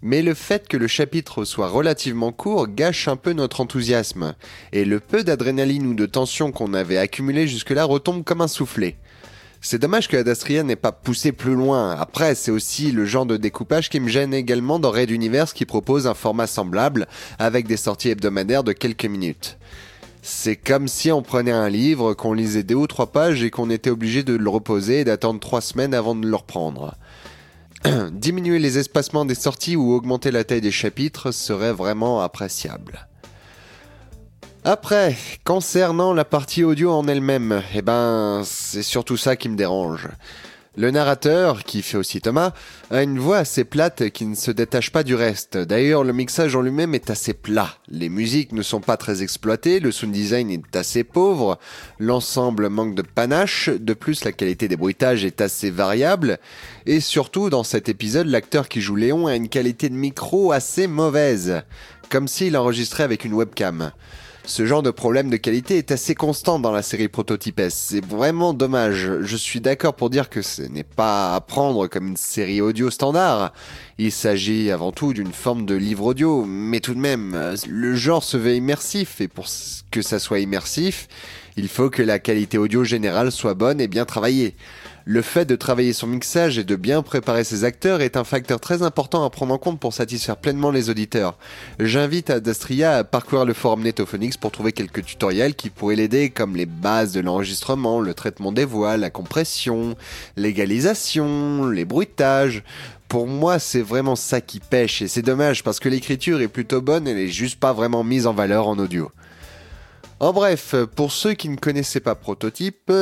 Mais 0.00 0.22
le 0.22 0.34
fait 0.34 0.68
que 0.68 0.76
le 0.76 0.86
chapitre 0.86 1.44
soit 1.44 1.66
relativement 1.66 2.30
court 2.30 2.68
gâche 2.68 3.08
un 3.08 3.16
peu 3.16 3.32
notre 3.32 3.60
enthousiasme, 3.60 4.36
et 4.70 4.84
le 4.84 5.00
peu 5.00 5.24
d'adrénaline 5.24 5.88
ou 5.88 5.94
de 5.94 6.06
tension 6.06 6.52
qu'on 6.52 6.72
avait 6.72 6.96
accumulé 6.96 7.48
jusque-là 7.48 7.82
retombe 7.82 8.22
comme 8.22 8.42
un 8.42 8.48
soufflet. 8.48 8.96
C'est 9.62 9.78
dommage 9.78 10.08
que 10.08 10.16
Adastria 10.16 10.62
n'ait 10.62 10.74
pas 10.74 10.90
poussé 10.90 11.32
plus 11.32 11.54
loin. 11.54 11.90
Après, 11.90 12.34
c'est 12.34 12.50
aussi 12.50 12.92
le 12.92 13.04
genre 13.04 13.26
de 13.26 13.36
découpage 13.36 13.90
qui 13.90 14.00
me 14.00 14.08
gêne 14.08 14.32
également 14.32 14.78
dans 14.78 14.90
Raid 14.90 15.10
Universe 15.10 15.52
qui 15.52 15.66
propose 15.66 16.06
un 16.06 16.14
format 16.14 16.46
semblable 16.46 17.06
avec 17.38 17.66
des 17.66 17.76
sorties 17.76 18.08
hebdomadaires 18.08 18.64
de 18.64 18.72
quelques 18.72 19.04
minutes. 19.04 19.58
C'est 20.22 20.56
comme 20.56 20.88
si 20.88 21.12
on 21.12 21.22
prenait 21.22 21.50
un 21.50 21.68
livre, 21.68 22.14
qu'on 22.14 22.32
lisait 22.32 22.62
deux 22.62 22.74
ou 22.74 22.86
trois 22.86 23.12
pages 23.12 23.42
et 23.42 23.50
qu'on 23.50 23.68
était 23.68 23.90
obligé 23.90 24.22
de 24.22 24.34
le 24.34 24.48
reposer 24.48 25.00
et 25.00 25.04
d'attendre 25.04 25.40
trois 25.40 25.60
semaines 25.60 25.94
avant 25.94 26.14
de 26.14 26.26
le 26.26 26.36
reprendre. 26.36 26.94
Diminuer 28.12 28.58
les 28.58 28.78
espacements 28.78 29.26
des 29.26 29.34
sorties 29.34 29.76
ou 29.76 29.92
augmenter 29.92 30.30
la 30.30 30.44
taille 30.44 30.60
des 30.62 30.70
chapitres 30.70 31.32
serait 31.32 31.72
vraiment 31.72 32.22
appréciable. 32.22 33.09
Après, 34.64 35.16
concernant 35.42 36.12
la 36.12 36.26
partie 36.26 36.64
audio 36.64 36.90
en 36.92 37.08
elle-même, 37.08 37.62
eh 37.74 37.80
ben, 37.80 38.42
c'est 38.44 38.82
surtout 38.82 39.16
ça 39.16 39.34
qui 39.34 39.48
me 39.48 39.56
dérange. 39.56 40.08
Le 40.76 40.90
narrateur, 40.90 41.64
qui 41.64 41.80
fait 41.80 41.96
aussi 41.96 42.20
Thomas, 42.20 42.52
a 42.90 43.02
une 43.02 43.18
voix 43.18 43.38
assez 43.38 43.64
plate 43.64 44.10
qui 44.10 44.26
ne 44.26 44.34
se 44.34 44.50
détache 44.50 44.90
pas 44.90 45.02
du 45.02 45.14
reste. 45.14 45.56
D'ailleurs, 45.56 46.04
le 46.04 46.12
mixage 46.12 46.54
en 46.56 46.60
lui-même 46.60 46.94
est 46.94 47.08
assez 47.08 47.32
plat. 47.32 47.70
Les 47.88 48.10
musiques 48.10 48.52
ne 48.52 48.60
sont 48.60 48.82
pas 48.82 48.98
très 48.98 49.22
exploitées, 49.22 49.80
le 49.80 49.92
sound 49.92 50.12
design 50.12 50.50
est 50.50 50.76
assez 50.76 51.04
pauvre, 51.04 51.58
l'ensemble 51.98 52.68
manque 52.68 52.94
de 52.94 53.02
panache, 53.02 53.70
de 53.70 53.94
plus 53.94 54.24
la 54.24 54.32
qualité 54.32 54.68
des 54.68 54.76
bruitages 54.76 55.24
est 55.24 55.40
assez 55.40 55.70
variable, 55.70 56.38
et 56.84 57.00
surtout 57.00 57.48
dans 57.48 57.64
cet 57.64 57.88
épisode, 57.88 58.26
l'acteur 58.26 58.68
qui 58.68 58.82
joue 58.82 58.96
Léon 58.96 59.26
a 59.26 59.36
une 59.36 59.48
qualité 59.48 59.88
de 59.88 59.94
micro 59.94 60.52
assez 60.52 60.86
mauvaise, 60.86 61.62
comme 62.10 62.28
s'il 62.28 62.58
enregistrait 62.58 63.04
avec 63.04 63.24
une 63.24 63.32
webcam. 63.32 63.90
Ce 64.46 64.66
genre 64.66 64.82
de 64.82 64.90
problème 64.90 65.30
de 65.30 65.36
qualité 65.36 65.78
est 65.78 65.92
assez 65.92 66.14
constant 66.14 66.58
dans 66.58 66.72
la 66.72 66.82
série 66.82 67.08
Prototypes. 67.08 67.60
C'est 67.68 68.04
vraiment 68.04 68.54
dommage. 68.54 69.10
Je 69.20 69.36
suis 69.36 69.60
d'accord 69.60 69.94
pour 69.94 70.10
dire 70.10 70.28
que 70.28 70.42
ce 70.42 70.62
n'est 70.62 70.82
pas 70.82 71.34
à 71.34 71.40
prendre 71.40 71.86
comme 71.86 72.08
une 72.08 72.16
série 72.16 72.60
audio 72.60 72.90
standard. 72.90 73.52
Il 73.98 74.10
s'agit 74.10 74.70
avant 74.70 74.92
tout 74.92 75.12
d'une 75.12 75.32
forme 75.32 75.66
de 75.66 75.74
livre 75.74 76.06
audio, 76.06 76.44
mais 76.46 76.80
tout 76.80 76.94
de 76.94 77.00
même, 77.00 77.54
le 77.68 77.94
genre 77.94 78.24
se 78.24 78.36
veut 78.36 78.54
immersif, 78.54 79.20
et 79.20 79.28
pour 79.28 79.46
que 79.90 80.02
ça 80.02 80.18
soit 80.18 80.40
immersif, 80.40 81.06
il 81.56 81.68
faut 81.68 81.90
que 81.90 82.02
la 82.02 82.18
qualité 82.18 82.56
audio 82.56 82.82
générale 82.82 83.30
soit 83.30 83.54
bonne 83.54 83.80
et 83.80 83.88
bien 83.88 84.06
travaillée. 84.06 84.54
Le 85.12 85.22
fait 85.22 85.44
de 85.44 85.56
travailler 85.56 85.92
son 85.92 86.06
mixage 86.06 86.56
et 86.56 86.62
de 86.62 86.76
bien 86.76 87.02
préparer 87.02 87.42
ses 87.42 87.64
acteurs 87.64 88.00
est 88.00 88.16
un 88.16 88.22
facteur 88.22 88.60
très 88.60 88.84
important 88.84 89.24
à 89.24 89.30
prendre 89.30 89.52
en 89.52 89.58
compte 89.58 89.80
pour 89.80 89.92
satisfaire 89.92 90.36
pleinement 90.36 90.70
les 90.70 90.88
auditeurs. 90.88 91.36
J'invite 91.80 92.30
Adastria 92.30 92.98
à 92.98 93.02
parcourir 93.02 93.44
le 93.44 93.52
forum 93.52 93.82
Netophonix 93.82 94.36
pour 94.36 94.52
trouver 94.52 94.70
quelques 94.70 95.04
tutoriels 95.04 95.56
qui 95.56 95.68
pourraient 95.68 95.96
l'aider 95.96 96.30
comme 96.30 96.54
les 96.54 96.64
bases 96.64 97.10
de 97.10 97.18
l'enregistrement, 97.18 98.00
le 98.00 98.14
traitement 98.14 98.52
des 98.52 98.64
voix, 98.64 98.96
la 98.96 99.10
compression, 99.10 99.96
l'égalisation, 100.36 101.66
les 101.66 101.84
bruitages. 101.84 102.62
Pour 103.08 103.26
moi, 103.26 103.58
c'est 103.58 103.82
vraiment 103.82 104.14
ça 104.14 104.40
qui 104.40 104.60
pêche 104.60 105.02
et 105.02 105.08
c'est 105.08 105.22
dommage 105.22 105.64
parce 105.64 105.80
que 105.80 105.88
l'écriture 105.88 106.40
est 106.40 106.46
plutôt 106.46 106.82
bonne 106.82 107.08
et 107.08 107.10
elle 107.10 107.18
est 107.18 107.26
juste 107.26 107.58
pas 107.58 107.72
vraiment 107.72 108.04
mise 108.04 108.28
en 108.28 108.32
valeur 108.32 108.68
en 108.68 108.78
audio. 108.78 109.10
En 110.20 110.34
bref, 110.34 110.74
pour 110.96 111.12
ceux 111.12 111.32
qui 111.32 111.48
ne 111.48 111.56
connaissaient 111.56 111.98
pas 111.98 112.14
Prototype, 112.14 112.92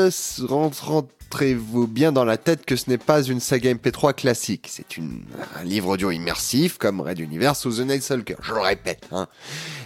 rentrez-vous 0.80 1.88
bien 1.88 2.12
dans 2.12 2.24
la 2.24 2.36
tête 2.36 2.64
que 2.64 2.76
ce 2.76 2.88
n'est 2.88 2.96
pas 2.96 3.24
une 3.24 3.40
saga 3.40 3.74
MP3 3.74 4.14
classique. 4.14 4.68
C'est 4.70 4.86
un 5.00 5.64
livre 5.64 5.88
audio 5.88 6.12
immersif 6.12 6.78
comme 6.78 7.00
Red 7.00 7.18
Universe 7.18 7.64
ou 7.64 7.72
The 7.72 7.80
Night 7.80 8.04
Stalker, 8.04 8.36
je 8.40 8.54
le 8.54 8.60
répète. 8.60 9.08
Hein. 9.10 9.26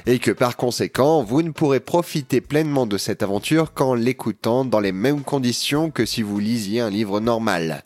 Et 0.04 0.18
que 0.18 0.30
par 0.30 0.58
conséquent, 0.58 1.22
vous 1.22 1.40
ne 1.40 1.52
pourrez 1.52 1.80
profiter 1.80 2.42
pleinement 2.42 2.84
de 2.84 2.98
cette 2.98 3.22
aventure 3.22 3.72
qu'en 3.72 3.94
l'écoutant 3.94 4.66
dans 4.66 4.80
les 4.80 4.92
mêmes 4.92 5.22
conditions 5.22 5.90
que 5.90 6.04
si 6.04 6.20
vous 6.20 6.38
lisiez 6.38 6.80
un 6.80 6.90
livre 6.90 7.18
normal. 7.18 7.82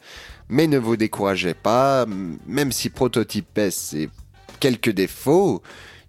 Mais 0.49 0.67
ne 0.67 0.79
vous 0.79 0.97
découragez 0.97 1.55
pas, 1.55 2.05
même 2.49 2.73
si 2.73 2.91
Prototype 2.91 3.57
S 3.57 3.95
est 3.95 4.11
quelques 4.59 4.91
défauts, 4.91 5.63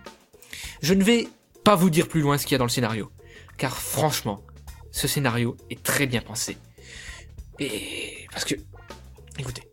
Je 0.82 0.94
ne 0.94 1.04
vais 1.04 1.28
pas 1.64 1.76
vous 1.76 1.90
dire 1.90 2.08
plus 2.08 2.22
loin 2.22 2.38
ce 2.38 2.46
qu'il 2.46 2.54
y 2.54 2.56
a 2.56 2.60
dans 2.60 2.66
le 2.66 2.70
scénario, 2.70 3.12
car 3.58 3.78
franchement, 3.78 4.42
ce 4.92 5.08
scénario 5.08 5.58
est 5.70 5.84
très 5.84 6.08
bien 6.08 6.22
pensé. 6.22 6.58
Et 7.60 8.28
parce 8.32 8.46
que, 8.46 8.56
écoutez, 9.38 9.64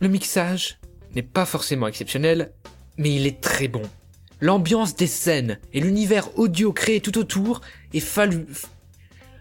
le 0.00 0.08
mixage 0.08 0.78
n'est 1.14 1.22
pas 1.22 1.46
forcément 1.46 1.88
exceptionnel, 1.88 2.52
mais 2.98 3.14
il 3.14 3.26
est 3.26 3.40
très 3.40 3.68
bon. 3.68 3.82
L'ambiance 4.40 4.96
des 4.96 5.06
scènes 5.06 5.58
et 5.72 5.80
l'univers 5.80 6.38
audio 6.38 6.72
créé 6.72 7.00
tout 7.00 7.16
autour 7.18 7.62
est 7.94 8.00
fallu. 8.00 8.46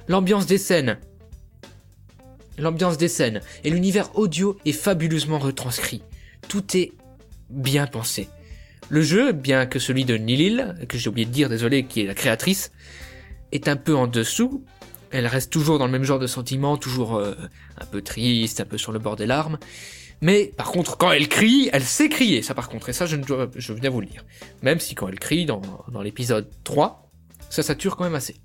L'ambiance 0.08 0.46
des 0.46 0.58
scènes. 0.58 0.98
L'ambiance 2.58 2.98
des 2.98 3.10
scènes 3.10 3.42
et 3.66 3.70
l'univers 3.70 4.18
audio 4.18 4.58
est 4.66 4.72
fabuleusement 4.72 5.40
retranscrit. 5.40 6.02
Tout 6.48 6.78
est 6.78 6.94
bien 7.50 7.88
pensé. 7.88 8.30
Le 8.90 9.02
jeu, 9.02 9.32
bien 9.32 9.66
que 9.66 9.80
celui 9.80 10.06
de 10.06 10.16
Nilil, 10.16 10.76
que 10.88 10.98
j'ai 10.98 11.10
oublié 11.10 11.26
de 11.26 11.32
dire, 11.32 11.50
désolé, 11.50 11.86
qui 11.86 12.02
est 12.02 12.06
la 12.06 12.14
créatrice, 12.14 12.72
est 13.52 13.68
un 13.68 13.76
peu 13.76 13.96
en 13.96 14.08
dessous. 14.08 14.64
Elle 15.12 15.28
reste 15.28 15.52
toujours 15.52 15.80
dans 15.80 15.86
le 15.86 15.92
même 15.92 16.04
genre 16.04 16.20
de 16.20 16.28
sentiment, 16.28 16.78
toujours 16.78 17.16
euh, 17.16 17.34
un 17.80 17.86
peu 17.86 18.02
triste, 18.02 18.62
un 18.62 18.66
peu 18.66 18.78
sur 18.78 18.92
le 18.92 19.00
bord 19.00 19.16
des 19.16 19.26
larmes. 19.26 19.58
Mais 20.22 20.52
par 20.58 20.72
contre, 20.72 20.98
quand 20.98 21.12
elle 21.12 21.28
crie, 21.28 21.70
elle 21.74 21.84
sait 21.84 22.10
crier, 22.10 22.42
ça 22.42 22.54
par 22.54 22.70
contre, 22.70 22.90
et 22.90 22.94
ça 22.94 23.06
je, 23.06 23.16
viens 23.74 23.90
vous 23.90 24.02
le 24.02 24.08
dire. 24.08 24.26
Même 24.64 24.80
si 24.80 24.96
quand 24.96 25.08
elle 25.08 25.20
crie 25.20 25.46
dans, 25.46 25.62
l'épisode 26.02 26.50
3, 26.64 27.12
ça 27.50 27.64
sature 27.64 27.96
quand 27.96 28.06
même 28.06 28.16
assez. 28.16 28.36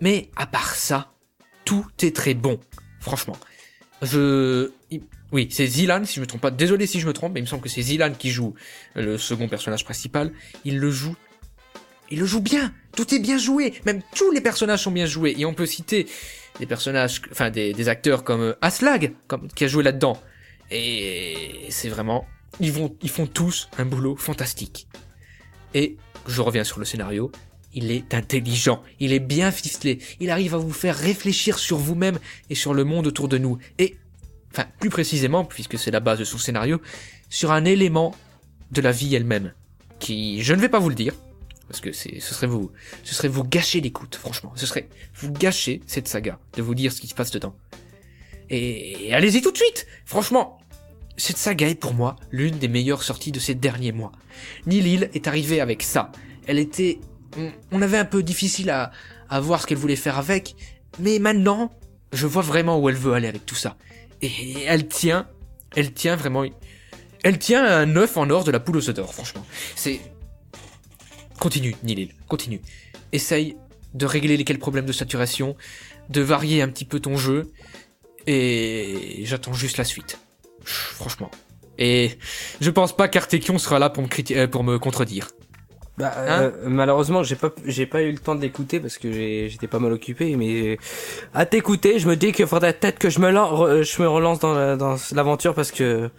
Mais 0.00 0.30
à 0.36 0.46
part 0.46 0.74
ça, 0.74 1.12
tout 1.64 1.86
est 2.02 2.14
très 2.14 2.34
bon, 2.34 2.60
franchement. 3.00 3.36
Je... 4.02 4.70
Oui, 5.32 5.48
c'est 5.50 5.66
Zilan, 5.66 6.04
si 6.04 6.16
je 6.16 6.20
me 6.20 6.26
trompe 6.26 6.40
pas. 6.40 6.50
Désolé 6.52 6.86
si 6.86 7.00
je 7.00 7.06
me 7.06 7.12
trompe, 7.12 7.32
mais 7.34 7.40
il 7.40 7.44
me 7.44 7.48
semble 7.48 7.62
que 7.62 7.68
c'est 7.68 7.82
Zilan 7.82 8.12
qui 8.12 8.30
joue 8.30 8.54
le 8.94 9.18
second 9.18 9.48
personnage 9.48 9.84
principal. 9.84 10.32
Il 10.64 10.78
le 10.78 10.90
joue... 10.90 11.16
Il 12.10 12.20
le 12.20 12.26
joue 12.26 12.40
bien 12.40 12.72
Tout 12.94 13.14
est 13.14 13.18
bien 13.18 13.38
joué 13.38 13.74
Même 13.84 14.02
tous 14.14 14.30
les 14.30 14.40
personnages 14.40 14.82
sont 14.82 14.90
bien 14.90 15.06
joués. 15.06 15.34
Et 15.38 15.44
on 15.44 15.54
peut 15.54 15.66
citer 15.66 16.06
des 16.58 16.66
personnages, 16.66 17.20
enfin 17.30 17.50
des, 17.50 17.88
acteurs 17.88 18.24
comme 18.24 18.40
euh, 18.40 18.58
Aslag, 18.62 19.12
comme, 19.26 19.48
qui 19.48 19.64
a 19.64 19.68
joué 19.68 19.82
là-dedans. 19.82 20.20
Et 20.70 21.66
c'est 21.68 21.88
vraiment, 21.88 22.26
ils 22.60 22.72
vont, 22.72 22.94
ils 23.02 23.10
font 23.10 23.26
tous 23.26 23.68
un 23.78 23.84
boulot 23.84 24.16
fantastique. 24.16 24.88
Et 25.74 25.96
je 26.26 26.40
reviens 26.40 26.64
sur 26.64 26.78
le 26.78 26.84
scénario. 26.84 27.30
Il 27.74 27.90
est 27.90 28.14
intelligent, 28.14 28.82
il 29.00 29.12
est 29.12 29.20
bien 29.20 29.52
ficelé, 29.52 29.98
il 30.18 30.30
arrive 30.30 30.54
à 30.54 30.56
vous 30.56 30.72
faire 30.72 30.96
réfléchir 30.96 31.58
sur 31.58 31.76
vous-même 31.76 32.18
et 32.48 32.54
sur 32.54 32.72
le 32.72 32.84
monde 32.84 33.06
autour 33.06 33.28
de 33.28 33.36
nous. 33.36 33.58
Et 33.78 33.96
enfin 34.50 34.66
plus 34.80 34.88
précisément, 34.88 35.44
puisque 35.44 35.78
c'est 35.78 35.90
la 35.90 36.00
base 36.00 36.18
de 36.18 36.24
son 36.24 36.38
scénario, 36.38 36.80
sur 37.28 37.52
un 37.52 37.66
élément 37.66 38.14
de 38.72 38.80
la 38.80 38.92
vie 38.92 39.14
elle-même, 39.14 39.52
qui, 39.98 40.42
je 40.42 40.54
ne 40.54 40.60
vais 40.60 40.70
pas 40.70 40.78
vous 40.78 40.88
le 40.88 40.94
dire, 40.94 41.12
parce 41.68 41.80
que 41.80 41.92
c'est, 41.92 42.20
ce 42.20 42.34
serait 42.34 42.46
vous, 42.46 42.70
ce 43.02 43.14
serait 43.14 43.28
vous 43.28 43.44
gâcher 43.44 43.80
l'écoute, 43.80 44.16
franchement, 44.16 44.52
ce 44.56 44.66
serait 44.66 44.88
vous 45.14 45.32
gâcher 45.32 45.80
cette 45.86 46.08
saga, 46.08 46.38
de 46.56 46.62
vous 46.62 46.74
dire 46.74 46.92
ce 46.92 47.00
qui 47.00 47.08
se 47.08 47.14
passe 47.14 47.30
dedans. 47.30 47.56
Et, 48.50 49.12
allez-y 49.12 49.42
tout 49.42 49.50
de 49.50 49.56
suite, 49.56 49.86
franchement, 50.04 50.58
cette 51.16 51.38
saga 51.38 51.68
est 51.68 51.74
pour 51.74 51.94
moi 51.94 52.16
l'une 52.30 52.58
des 52.58 52.68
meilleures 52.68 53.02
sorties 53.02 53.32
de 53.32 53.40
ces 53.40 53.54
derniers 53.54 53.92
mois. 53.92 54.12
Nilil 54.66 55.10
est 55.14 55.26
arrivée 55.26 55.60
avec 55.60 55.82
ça. 55.82 56.12
Elle 56.46 56.58
était, 56.58 57.00
on, 57.72 57.82
avait 57.82 57.98
un 57.98 58.04
peu 58.04 58.22
difficile 58.22 58.70
à, 58.70 58.92
à 59.28 59.40
voir 59.40 59.60
ce 59.60 59.66
qu'elle 59.66 59.78
voulait 59.78 59.96
faire 59.96 60.18
avec, 60.18 60.54
mais 61.00 61.18
maintenant, 61.18 61.72
je 62.12 62.26
vois 62.26 62.42
vraiment 62.42 62.78
où 62.78 62.88
elle 62.88 62.96
veut 62.96 63.14
aller 63.14 63.28
avec 63.28 63.44
tout 63.44 63.56
ça. 63.56 63.76
Et 64.22 64.62
elle 64.66 64.86
tient, 64.86 65.28
elle 65.74 65.92
tient 65.92 66.14
vraiment, 66.14 66.44
elle 67.24 67.38
tient 67.38 67.64
un 67.64 67.96
œuf 67.96 68.16
en 68.16 68.30
or 68.30 68.44
de 68.44 68.52
la 68.52 68.60
poule 68.60 68.76
aux 68.76 68.88
œufs 68.88 68.94
d'or, 68.94 69.12
franchement. 69.12 69.44
C'est, 69.74 70.00
continue, 71.38 71.74
Nilil, 71.82 72.10
continue. 72.28 72.60
Essaye 73.12 73.56
de 73.94 74.06
régler 74.06 74.36
lesquels 74.36 74.58
problèmes 74.58 74.86
de 74.86 74.92
saturation, 74.92 75.56
de 76.10 76.20
varier 76.20 76.62
un 76.62 76.68
petit 76.68 76.84
peu 76.84 77.00
ton 77.00 77.16
jeu, 77.16 77.50
et 78.26 79.20
j'attends 79.24 79.52
juste 79.52 79.78
la 79.78 79.84
suite. 79.84 80.18
Franchement. 80.64 81.30
Et 81.78 82.18
je 82.60 82.70
pense 82.70 82.96
pas 82.96 83.08
qu'Artekion 83.08 83.58
sera 83.58 83.78
là 83.78 83.90
pour 83.90 84.02
me, 84.02 84.08
euh, 84.32 84.46
pour 84.48 84.64
me 84.64 84.78
contredire. 84.78 85.28
Bah, 85.98 86.12
Hein 86.16 86.42
euh, 86.42 86.50
malheureusement, 86.66 87.22
j'ai 87.22 87.36
pas, 87.36 87.52
j'ai 87.64 87.86
pas 87.86 88.02
eu 88.02 88.12
le 88.12 88.18
temps 88.18 88.34
de 88.34 88.42
l'écouter 88.42 88.80
parce 88.80 88.98
que 88.98 89.10
j'étais 89.12 89.66
pas 89.66 89.78
mal 89.78 89.92
occupé. 89.92 90.36
Mais 90.36 90.78
à 91.32 91.46
t'écouter, 91.46 91.98
je 91.98 92.08
me 92.08 92.16
dis 92.16 92.32
qu'il 92.32 92.46
faudrait 92.46 92.72
peut-être 92.74 92.98
que 92.98 93.08
je 93.08 93.18
me, 93.20 93.30
je 93.30 94.02
me 94.02 94.08
relance 94.08 94.38
dans 94.40 94.52
la- 94.54 94.76
dans 94.76 94.96
l'aventure 95.14 95.54
parce 95.54 95.70
que 95.70 96.10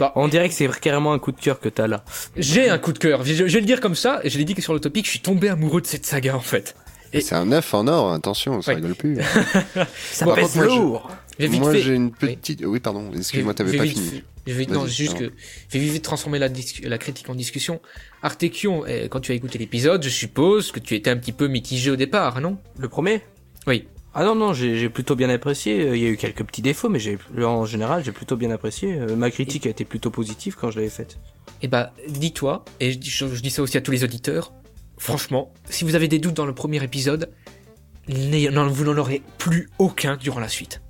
Bah. 0.00 0.12
on 0.16 0.26
dirait 0.26 0.48
que 0.48 0.54
c'est 0.54 0.68
carrément 0.80 1.12
un 1.12 1.18
coup 1.20 1.30
de 1.30 1.40
cœur 1.40 1.60
que 1.60 1.68
t'as 1.68 1.86
là. 1.86 2.04
J'ai 2.36 2.68
un 2.68 2.78
coup 2.78 2.92
de 2.92 2.98
cœur. 2.98 3.22
Je, 3.24 3.32
je 3.34 3.42
vais 3.44 3.60
le 3.60 3.66
dire 3.66 3.80
comme 3.80 3.94
ça, 3.94 4.20
et 4.24 4.30
je 4.30 4.38
l'ai 4.38 4.44
dit 4.44 4.54
que 4.54 4.62
sur 4.62 4.74
le 4.74 4.80
topic, 4.80 5.04
je 5.04 5.10
suis 5.10 5.20
tombé 5.20 5.48
amoureux 5.48 5.80
de 5.80 5.86
cette 5.86 6.06
saga 6.06 6.34
en 6.36 6.40
fait. 6.40 6.74
Et- 7.12 7.20
C'est 7.20 7.34
un 7.34 7.50
œuf 7.52 7.74
en 7.74 7.86
or, 7.88 8.12
attention, 8.12 8.62
ça 8.62 8.70
Ouais. 8.70 8.76
rigole 8.76 8.94
plus. 8.94 9.18
Ça 10.12 10.24
Bon, 10.24 10.34
pèse 10.34 10.52
je- 10.54 10.60
lourd. 10.62 11.10
Moi 11.40 11.72
fait. 11.72 11.80
j'ai 11.80 11.94
une 11.94 12.12
petite... 12.12 12.62
Oui, 12.66 12.80
pardon, 12.80 13.10
excuse-moi, 13.16 13.52
Je 13.52 13.56
t'avais 13.56 13.70
vais 13.72 13.78
pas 13.78 13.84
vite 13.84 13.98
fini. 13.98 14.10
fait- 14.10 14.24
je 14.46 14.52
vais- 14.52 14.66
non, 14.66 14.86
juste 14.86 15.16
que 15.18 15.32
je 15.72 15.78
vais 15.78 15.84
vite 15.84 16.02
transformer 16.04 16.38
la, 16.38 16.48
la 16.84 16.98
critique 16.98 17.28
en 17.30 17.34
discussion. 17.34 17.80
Artekion, 18.22 18.84
eh, 18.86 19.08
quand 19.08 19.20
tu 19.20 19.32
as 19.32 19.34
écouté 19.34 19.58
l'épisode, 19.58 20.02
je 20.02 20.08
suppose 20.10 20.70
que 20.72 20.78
tu 20.80 20.94
étais 20.94 21.10
un 21.10 21.16
petit 21.16 21.32
peu 21.32 21.48
mitigé 21.48 21.90
au 21.90 21.96
départ, 21.96 22.40
non? 22.40 22.58
Le 22.78 22.88
premier? 22.88 23.22
Oui. 23.66 23.86
Ah 24.12 24.24
non 24.24 24.34
non, 24.34 24.52
j'ai 24.52 24.76
j'ai 24.76 24.88
plutôt 24.90 25.14
bien 25.14 25.30
apprécié. 25.30 25.82
Euh, 25.82 25.96
Il 25.96 26.02
y 26.02 26.06
a 26.06 26.08
eu 26.10 26.16
quelques 26.16 26.44
petits 26.44 26.62
défauts, 26.62 26.88
mais 26.88 26.98
j'ai 26.98 27.16
en 27.44 27.64
général 27.64 28.02
j'ai 28.04 28.12
plutôt 28.12 28.36
bien 28.36 28.50
apprécié. 28.50 28.94
Euh, 28.98 29.14
Ma 29.14 29.30
critique 29.30 29.66
a 29.66 29.70
été 29.70 29.84
plutôt 29.84 30.10
positive 30.10 30.56
quand 30.60 30.70
je 30.70 30.78
l'avais 30.78 30.90
faite. 30.90 31.18
Eh 31.62 31.68
bah, 31.68 31.92
dis-toi, 32.08 32.64
et 32.80 32.90
je 32.92 32.98
dis, 32.98 33.10
je, 33.10 33.26
je 33.34 33.40
dis 33.40 33.50
ça 33.50 33.62
aussi 33.62 33.76
à 33.76 33.80
tous 33.80 33.90
les 33.92 34.02
auditeurs, 34.02 34.52
franchement, 34.98 35.52
si 35.68 35.84
vous 35.84 35.94
avez 35.94 36.08
des 36.08 36.18
doutes 36.18 36.34
dans 36.34 36.46
le 36.46 36.54
premier 36.54 36.82
épisode, 36.82 37.30
vous 38.08 38.84
n'en 38.84 38.98
aurez 38.98 39.22
plus 39.38 39.68
aucun 39.78 40.16
durant 40.16 40.40
la 40.40 40.48
suite. 40.48 40.80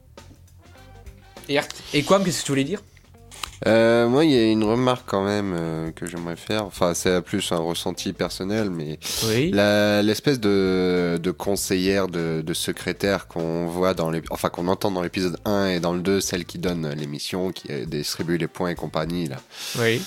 Et, 1.49 1.59
et 1.93 2.03
quoi, 2.05 2.23
qu'est-ce 2.23 2.41
que 2.41 2.47
tu 2.47 2.53
voulais 2.53 2.65
dire? 2.65 2.83
Euh, 3.67 4.09
moi, 4.09 4.25
il 4.25 4.31
y 4.31 4.39
a 4.39 4.51
une 4.51 4.65
remarque 4.65 5.05
quand 5.07 5.23
même 5.25 5.53
euh, 5.55 5.91
que 5.91 6.07
j'aimerais 6.07 6.37
faire. 6.37 6.65
Enfin, 6.65 6.95
c'est 6.95 7.21
plus 7.21 7.53
un 7.53 7.59
ressenti 7.59 8.13
personnel, 8.15 8.71
mais 8.71 8.99
Oui. 9.29 9.51
l'espèce 9.53 10.41
de, 10.41 11.19
de 11.23 11.31
conseillère, 11.31 12.09
de, 12.09 12.41
de 12.41 12.55
secrétaire 12.55 13.27
qu'on 13.27 13.67
voit 13.67 13.93
dans 13.93 14.11
les, 14.11 14.23
enfin 14.31 14.49
qu'on 14.49 14.67
entend 14.69 14.91
dans 14.91 15.03
l'épisode 15.03 15.37
1 15.45 15.69
et 15.69 15.81
dans 15.81 15.93
le 15.93 16.01
2, 16.01 16.21
celle 16.21 16.45
qui 16.47 16.59
donne 16.59 16.89
l'émission, 16.95 17.53
qui 17.53 17.69
euh, 17.71 17.85
distribue 17.85 18.39
les 18.39 18.49
points 18.49 18.71
et 18.71 18.75
compagnie 18.75 19.29
là. 19.29 19.37
Oui. 19.79 20.01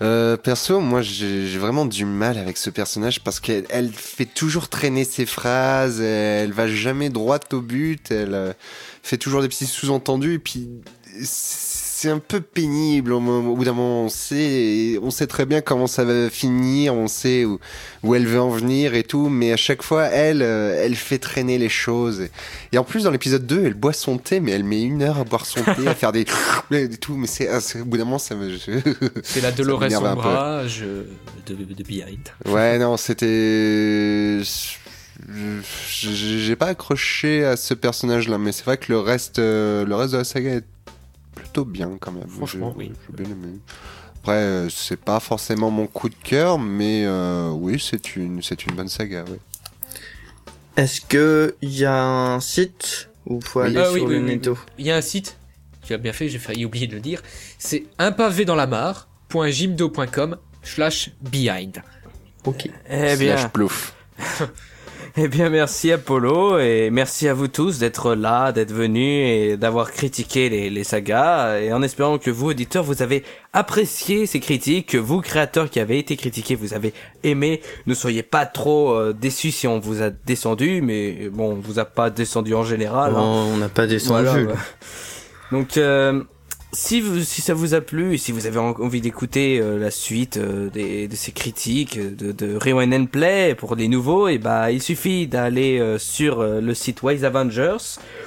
Euh, 0.00 0.36
perso, 0.36 0.78
moi 0.78 1.02
j'ai 1.02 1.58
vraiment 1.58 1.84
du 1.84 2.04
mal 2.04 2.38
avec 2.38 2.56
ce 2.56 2.70
personnage 2.70 3.20
parce 3.24 3.40
qu'elle 3.40 3.64
elle 3.68 3.90
fait 3.92 4.26
toujours 4.26 4.68
traîner 4.68 5.02
ses 5.02 5.26
phrases, 5.26 6.00
elle 6.00 6.52
va 6.52 6.68
jamais 6.68 7.08
droit 7.08 7.40
au 7.52 7.60
but, 7.60 8.12
elle 8.12 8.54
fait 9.02 9.16
toujours 9.16 9.42
des 9.42 9.48
petits 9.48 9.66
sous-entendus 9.66 10.34
et 10.34 10.38
puis 10.38 10.68
c'est 12.00 12.10
un 12.10 12.20
peu 12.20 12.40
pénible 12.40 13.12
au, 13.12 13.18
bout 13.20 13.64
d'un 13.64 13.72
moment. 13.72 14.04
On 14.04 14.08
sait, 14.08 15.00
on 15.02 15.10
sait 15.10 15.26
très 15.26 15.46
bien 15.46 15.60
comment 15.60 15.88
ça 15.88 16.04
va 16.04 16.30
finir, 16.30 16.94
on 16.94 17.08
sait 17.08 17.44
où, 17.44 17.58
où 18.04 18.14
elle 18.14 18.24
veut 18.24 18.40
en 18.40 18.50
venir 18.50 18.94
et 18.94 19.02
tout, 19.02 19.28
mais 19.28 19.52
à 19.52 19.56
chaque 19.56 19.82
fois 19.82 20.04
elle, 20.04 20.42
euh, 20.42 20.80
elle 20.80 20.94
fait 20.94 21.18
traîner 21.18 21.58
les 21.58 21.68
choses. 21.68 22.20
Et, 22.20 22.30
et 22.70 22.78
en 22.78 22.84
plus 22.84 23.02
dans 23.02 23.10
l'épisode 23.10 23.44
2, 23.46 23.64
elle 23.64 23.74
boit 23.74 23.92
son 23.92 24.16
thé, 24.16 24.38
mais 24.38 24.52
elle 24.52 24.62
met 24.62 24.80
une 24.80 25.02
heure 25.02 25.18
à 25.18 25.24
boire 25.24 25.44
son 25.44 25.60
thé, 25.64 25.88
à 25.88 25.94
faire 25.96 26.12
des 26.12 26.24
et 26.70 26.88
tout, 26.98 27.16
mais 27.16 27.26
c'est 27.26 27.48
ah, 27.48 27.60
c'est- 27.60 27.80
au 27.80 27.84
bout 27.84 27.96
d'un 27.96 28.04
moment 28.04 28.20
ça 28.20 28.36
me 28.36 28.56
C'est 29.24 29.40
la 29.40 29.50
Dolores 29.50 29.82
euh, 29.82 31.04
de, 31.46 31.54
de 31.54 31.82
Behind. 31.82 32.28
Ouais, 32.46 32.78
non, 32.78 32.96
c'était. 32.96 34.40
J'ai 35.90 36.54
pas 36.54 36.66
accroché 36.66 37.44
à 37.44 37.56
ce 37.56 37.74
personnage-là, 37.74 38.38
mais 38.38 38.52
c'est 38.52 38.64
vrai 38.64 38.76
que 38.76 38.92
le 38.92 39.00
reste, 39.00 39.40
euh, 39.40 39.84
le 39.84 39.96
reste 39.96 40.12
de 40.12 40.18
la 40.18 40.24
saga 40.24 40.50
est 40.50 40.64
plutôt 41.58 41.64
bien 41.64 41.96
quand 42.00 42.12
même. 42.12 42.28
Franchement, 42.28 42.74
oui. 42.76 42.92
J'ai 43.08 43.22
bien 43.22 43.32
aimé. 43.32 43.58
Après, 44.20 44.32
euh, 44.36 44.68
c'est 44.68 45.00
pas 45.00 45.20
forcément 45.20 45.70
mon 45.70 45.86
coup 45.86 46.08
de 46.08 46.14
cœur, 46.14 46.58
mais 46.58 47.04
euh, 47.06 47.50
oui, 47.50 47.80
c'est 47.80 48.16
une, 48.16 48.42
c'est 48.42 48.66
une 48.66 48.74
bonne 48.74 48.88
saga. 48.88 49.24
Ouais. 49.24 49.38
Est-ce 50.76 51.00
que 51.00 51.56
il 51.62 51.76
y 51.76 51.84
a 51.84 52.02
un 52.04 52.40
site 52.40 53.08
où 53.26 53.40
Oui. 53.54 53.62
aller 53.62 53.76
Ah 53.78 53.92
oui, 53.92 54.00
sur 54.00 54.08
oui, 54.08 54.14
le 54.14 54.20
oui, 54.20 54.24
netto 54.26 54.58
Il 54.78 54.86
y 54.86 54.90
a 54.90 54.96
un 54.96 55.00
site, 55.00 55.36
tu 55.82 55.94
as 55.94 55.98
bien 55.98 56.12
fait, 56.12 56.28
j'ai 56.28 56.38
failli 56.38 56.64
oublier 56.64 56.86
de 56.86 56.94
le 56.94 57.00
dire, 57.00 57.22
c'est 57.58 57.84
un 57.98 58.12
pavé 58.12 58.44
dans 58.44 58.54
la 58.56 58.66
mare.gimdo.com 58.66 60.36
slash 60.62 61.10
behind. 61.22 61.82
Ok. 62.44 62.68
Eh 62.88 63.16
bien, 63.16 63.36
Slash 63.36 63.52
plouf. 63.52 63.94
Eh 65.20 65.26
bien, 65.26 65.50
merci 65.50 65.90
Apollo 65.90 66.60
et 66.60 66.90
merci 66.90 67.26
à 67.26 67.34
vous 67.34 67.48
tous 67.48 67.80
d'être 67.80 68.14
là, 68.14 68.52
d'être 68.52 68.70
venus 68.70 69.26
et 69.28 69.56
d'avoir 69.56 69.90
critiqué 69.90 70.48
les, 70.48 70.70
les 70.70 70.84
sagas. 70.84 71.58
Et 71.58 71.72
en 71.72 71.82
espérant 71.82 72.18
que 72.18 72.30
vous, 72.30 72.50
auditeurs, 72.50 72.84
vous 72.84 73.02
avez 73.02 73.24
apprécié 73.52 74.26
ces 74.26 74.38
critiques, 74.38 74.90
que 74.90 74.96
vous, 74.96 75.20
créateurs 75.20 75.70
qui 75.70 75.80
avez 75.80 75.98
été 75.98 76.14
critiqués, 76.16 76.54
vous 76.54 76.72
avez 76.72 76.94
aimé. 77.24 77.60
Ne 77.88 77.94
soyez 77.94 78.22
pas 78.22 78.46
trop 78.46 78.92
euh, 78.92 79.12
déçus 79.12 79.50
si 79.50 79.66
on 79.66 79.80
vous 79.80 80.02
a 80.02 80.10
descendu, 80.10 80.82
mais 80.82 81.28
bon, 81.32 81.50
on 81.50 81.54
vous 81.56 81.80
a 81.80 81.84
pas 81.84 82.10
descendu 82.10 82.54
en 82.54 82.62
général. 82.62 83.14
hein. 83.16 83.18
Oh, 83.20 83.50
on 83.54 83.56
n'a 83.56 83.68
pas 83.68 83.88
descendu. 83.88 84.28
Voilà. 84.28 84.54
Donc, 85.50 85.78
euh, 85.78 86.22
si, 86.72 87.00
vous, 87.00 87.20
si 87.20 87.40
ça 87.40 87.54
vous 87.54 87.72
a 87.74 87.80
plu 87.80 88.18
si 88.18 88.30
vous 88.30 88.46
avez 88.46 88.58
en- 88.58 88.74
envie 88.78 89.00
d'écouter 89.00 89.58
euh, 89.60 89.78
la 89.78 89.90
suite 89.90 90.36
euh, 90.36 90.68
des, 90.68 91.08
de 91.08 91.16
ces 91.16 91.32
critiques 91.32 91.96
euh, 91.96 92.10
de, 92.10 92.32
de 92.32 92.56
Rewind 92.56 92.92
and 92.92 93.06
Play 93.06 93.54
pour 93.54 93.74
les 93.74 93.88
nouveaux, 93.88 94.28
et 94.28 94.38
bah 94.38 94.70
il 94.70 94.82
suffit 94.82 95.26
d'aller 95.26 95.78
euh, 95.78 95.98
sur 95.98 96.40
euh, 96.40 96.60
le 96.60 96.74
site 96.74 97.02
Wise 97.02 97.24
Avengers 97.24 97.78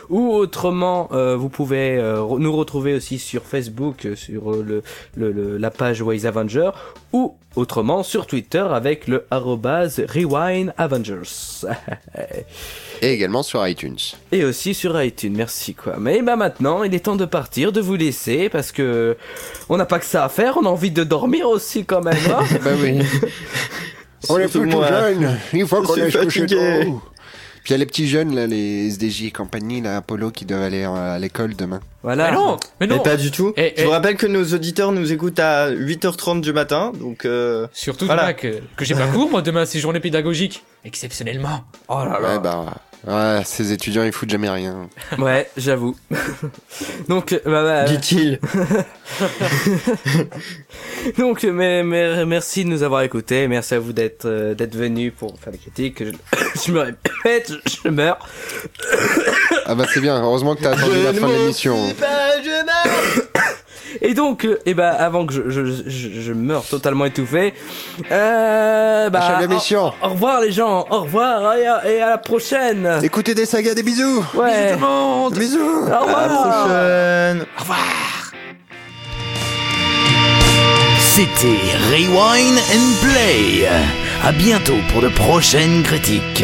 ou 0.10 0.32
autrement 0.32 1.10
euh, 1.12 1.36
vous 1.38 1.50
pouvez 1.50 1.98
nous 2.40 2.52
retrouver 2.56 2.96
aussi 2.96 3.20
sur 3.20 3.44
Facebook 3.44 4.08
sur 4.16 4.52
le, 4.52 4.82
le, 5.16 5.32
le- 5.32 5.58
la 5.58 5.70
page 5.72 6.02
Wise 6.02 6.26
Avenger 6.26 6.72
ou 7.14 7.36
autrement 7.56 8.02
sur 8.04 8.26
Twitter 8.28 8.66
avec 8.72 9.08
le 9.08 9.26
arrobase 9.30 10.00
Rewind 10.10 10.74
Avengers. 10.78 11.66
Et 13.02 13.14
également 13.14 13.42
sur 13.44 13.68
iTunes. 13.68 13.98
Et 14.32 14.44
aussi 14.46 14.74
sur 14.76 15.02
iTunes, 15.02 15.34
merci 15.36 15.74
quoi. 15.74 15.96
Mais 16.00 16.22
bah 16.22 16.36
maintenant, 16.36 16.84
il 16.84 16.94
est 16.94 17.00
temps 17.00 17.16
de 17.16 17.26
partir, 17.26 17.72
de 17.72 17.82
vous 17.82 17.96
laisser, 17.96 18.48
parce 18.50 18.72
que 18.72 19.18
on 19.70 19.78
n'a 19.78 19.86
pas 19.86 19.98
que 20.00 20.06
ça 20.06 20.24
à 20.26 20.30
faire, 20.30 20.58
on 20.62 20.66
a 20.66 20.70
envie 20.70 20.92
de 20.92 21.04
dormir 21.04 21.48
aussi 21.50 21.84
quand 21.84 22.02
même. 22.04 22.16
hein. 22.30 22.44
Bah 22.64 22.72
oui. 22.82 23.00
on 24.30 24.38
est 24.38 24.48
tout 24.50 24.64
moi. 24.64 24.88
jeunes. 24.88 25.38
Il 25.54 25.66
faut 25.68 25.82
qu'on 25.82 26.00
aille 26.00 26.12
se 26.12 26.18
coucher 26.20 26.46
tôt. 26.46 27.02
Puis 27.64 27.70
il 27.70 27.74
y 27.74 27.76
a 27.76 27.78
les 27.78 27.86
petits 27.86 28.08
jeunes, 28.08 28.34
là, 28.36 28.48
les 28.48 28.88
SDJ 28.90 29.26
et 29.26 29.32
compagnie, 29.32 29.82
là, 29.82 29.98
Apollo, 29.98 30.32
qui 30.32 30.46
doivent 30.46 30.64
aller 30.64 30.84
euh, 30.84 31.16
à 31.16 31.20
l'école 31.20 31.56
demain. 31.56 31.80
Voilà. 32.02 32.32
Mais 32.32 32.36
non, 32.36 32.58
mais 32.80 32.88
Mais 32.88 32.96
non. 32.96 33.04
pas 33.04 33.18
du 33.18 33.30
tout. 33.30 33.54
Eh, 33.56 33.74
Je 33.78 33.82
eh. 33.82 33.86
vous 33.86 33.92
rappelle 33.92 34.16
que 34.16 34.26
nos 34.26 34.44
auditeurs 34.44 34.92
nous 34.92 35.12
écoutent 35.14 35.38
à 35.40 35.70
8h30 35.70 36.42
du 36.42 36.54
matin, 36.54 36.92
donc 37.00 37.24
euh, 37.26 37.68
Surtout 37.72 38.06
Voilà. 38.08 38.24
demain 38.24 38.34
que, 38.34 38.62
que 38.76 38.84
j'ai 38.84 38.96
pas 38.96 39.06
cours, 39.08 39.30
moi 39.30 39.44
demain 39.44 39.66
c'est 39.66 39.78
journée 39.80 40.00
pédagogique. 40.00 40.64
Exceptionnellement. 40.86 41.64
Oh 41.88 42.00
là 42.04 42.20
là. 42.20 42.34
Ouais, 42.34 42.40
bah, 42.40 42.66
ouais, 43.08 43.42
ces 43.46 43.72
étudiants, 43.72 44.04
ils 44.04 44.12
foutent 44.12 44.30
jamais 44.30 44.50
rien. 44.50 44.90
Ouais, 45.18 45.50
j'avoue. 45.58 45.96
donc, 47.10 47.34
euh, 47.34 47.40
bah, 47.46 47.64
bah, 47.64 47.84
dit-il. 47.86 48.40
donc, 51.18 51.44
mais, 51.44 51.84
mais- 51.84 52.26
merci 52.26 52.64
de 52.64 52.70
nous 52.70 52.84
avoir 52.84 53.02
écoutés, 53.02 53.48
merci 53.48 53.74
à 53.74 53.80
vous 53.80 53.94
d'être 53.94 54.26
euh, 54.26 54.54
d'être 54.54 54.76
venus 54.76 55.14
pour 55.18 55.38
faire 55.40 55.52
des 55.54 55.60
critiques. 55.60 56.04
Je, 56.04 56.12
je 56.66 56.72
me 56.72 56.80
répète, 56.80 57.52
je, 57.66 57.78
je 57.84 57.90
meurs. 57.90 58.20
Ah 59.66 59.76
bah 59.76 59.86
c'est 59.94 60.02
bien, 60.02 60.22
heureusement 60.22 60.56
que 60.56 60.64
t'as 60.64 60.72
attendu 60.72 61.04
la 61.04 61.14
fin 61.14 61.28
de 61.28 61.34
l'émission. 61.34 61.78
Et 64.02 64.14
donc, 64.16 64.46
euh, 64.46 64.60
eh 64.66 64.74
ben, 64.74 64.88
avant 64.98 65.26
que 65.28 65.34
je, 65.34 65.50
je, 65.50 65.64
je, 65.86 66.22
je 66.22 66.34
meure 66.34 66.64
totalement 66.66 67.06
étouffé, 67.06 67.54
euh, 68.12 69.10
bah, 69.12 69.20
Achève 69.20 69.38
au, 69.38 69.42
l'émission. 69.42 69.94
au 70.04 70.10
revoir 70.10 70.42
les 70.42 70.52
gens, 70.52 70.88
au 70.90 71.02
revoir 71.02 71.54
et 71.56 71.68
à, 71.68 71.88
et 71.90 72.02
à 72.02 72.10
la 72.10 72.18
prochaine. 72.18 72.90
Écoutez 73.04 73.36
des 73.36 73.46
sagas, 73.46 73.76
des 73.76 73.84
bisous. 73.84 74.26
Ouais. 74.34 74.76
Bisous. 75.38 75.60
Au 75.88 75.94
À 75.94 76.00
revoir. 76.00 76.28
la 76.28 77.36
prochaine. 77.36 77.46
C'était 81.00 81.60
Rewind 81.92 82.58
and 82.74 82.96
Play. 83.02 83.68
À 84.24 84.32
bientôt 84.32 84.78
pour 84.92 85.02
de 85.02 85.10
prochaines 85.10 85.84
critiques. 85.84 86.44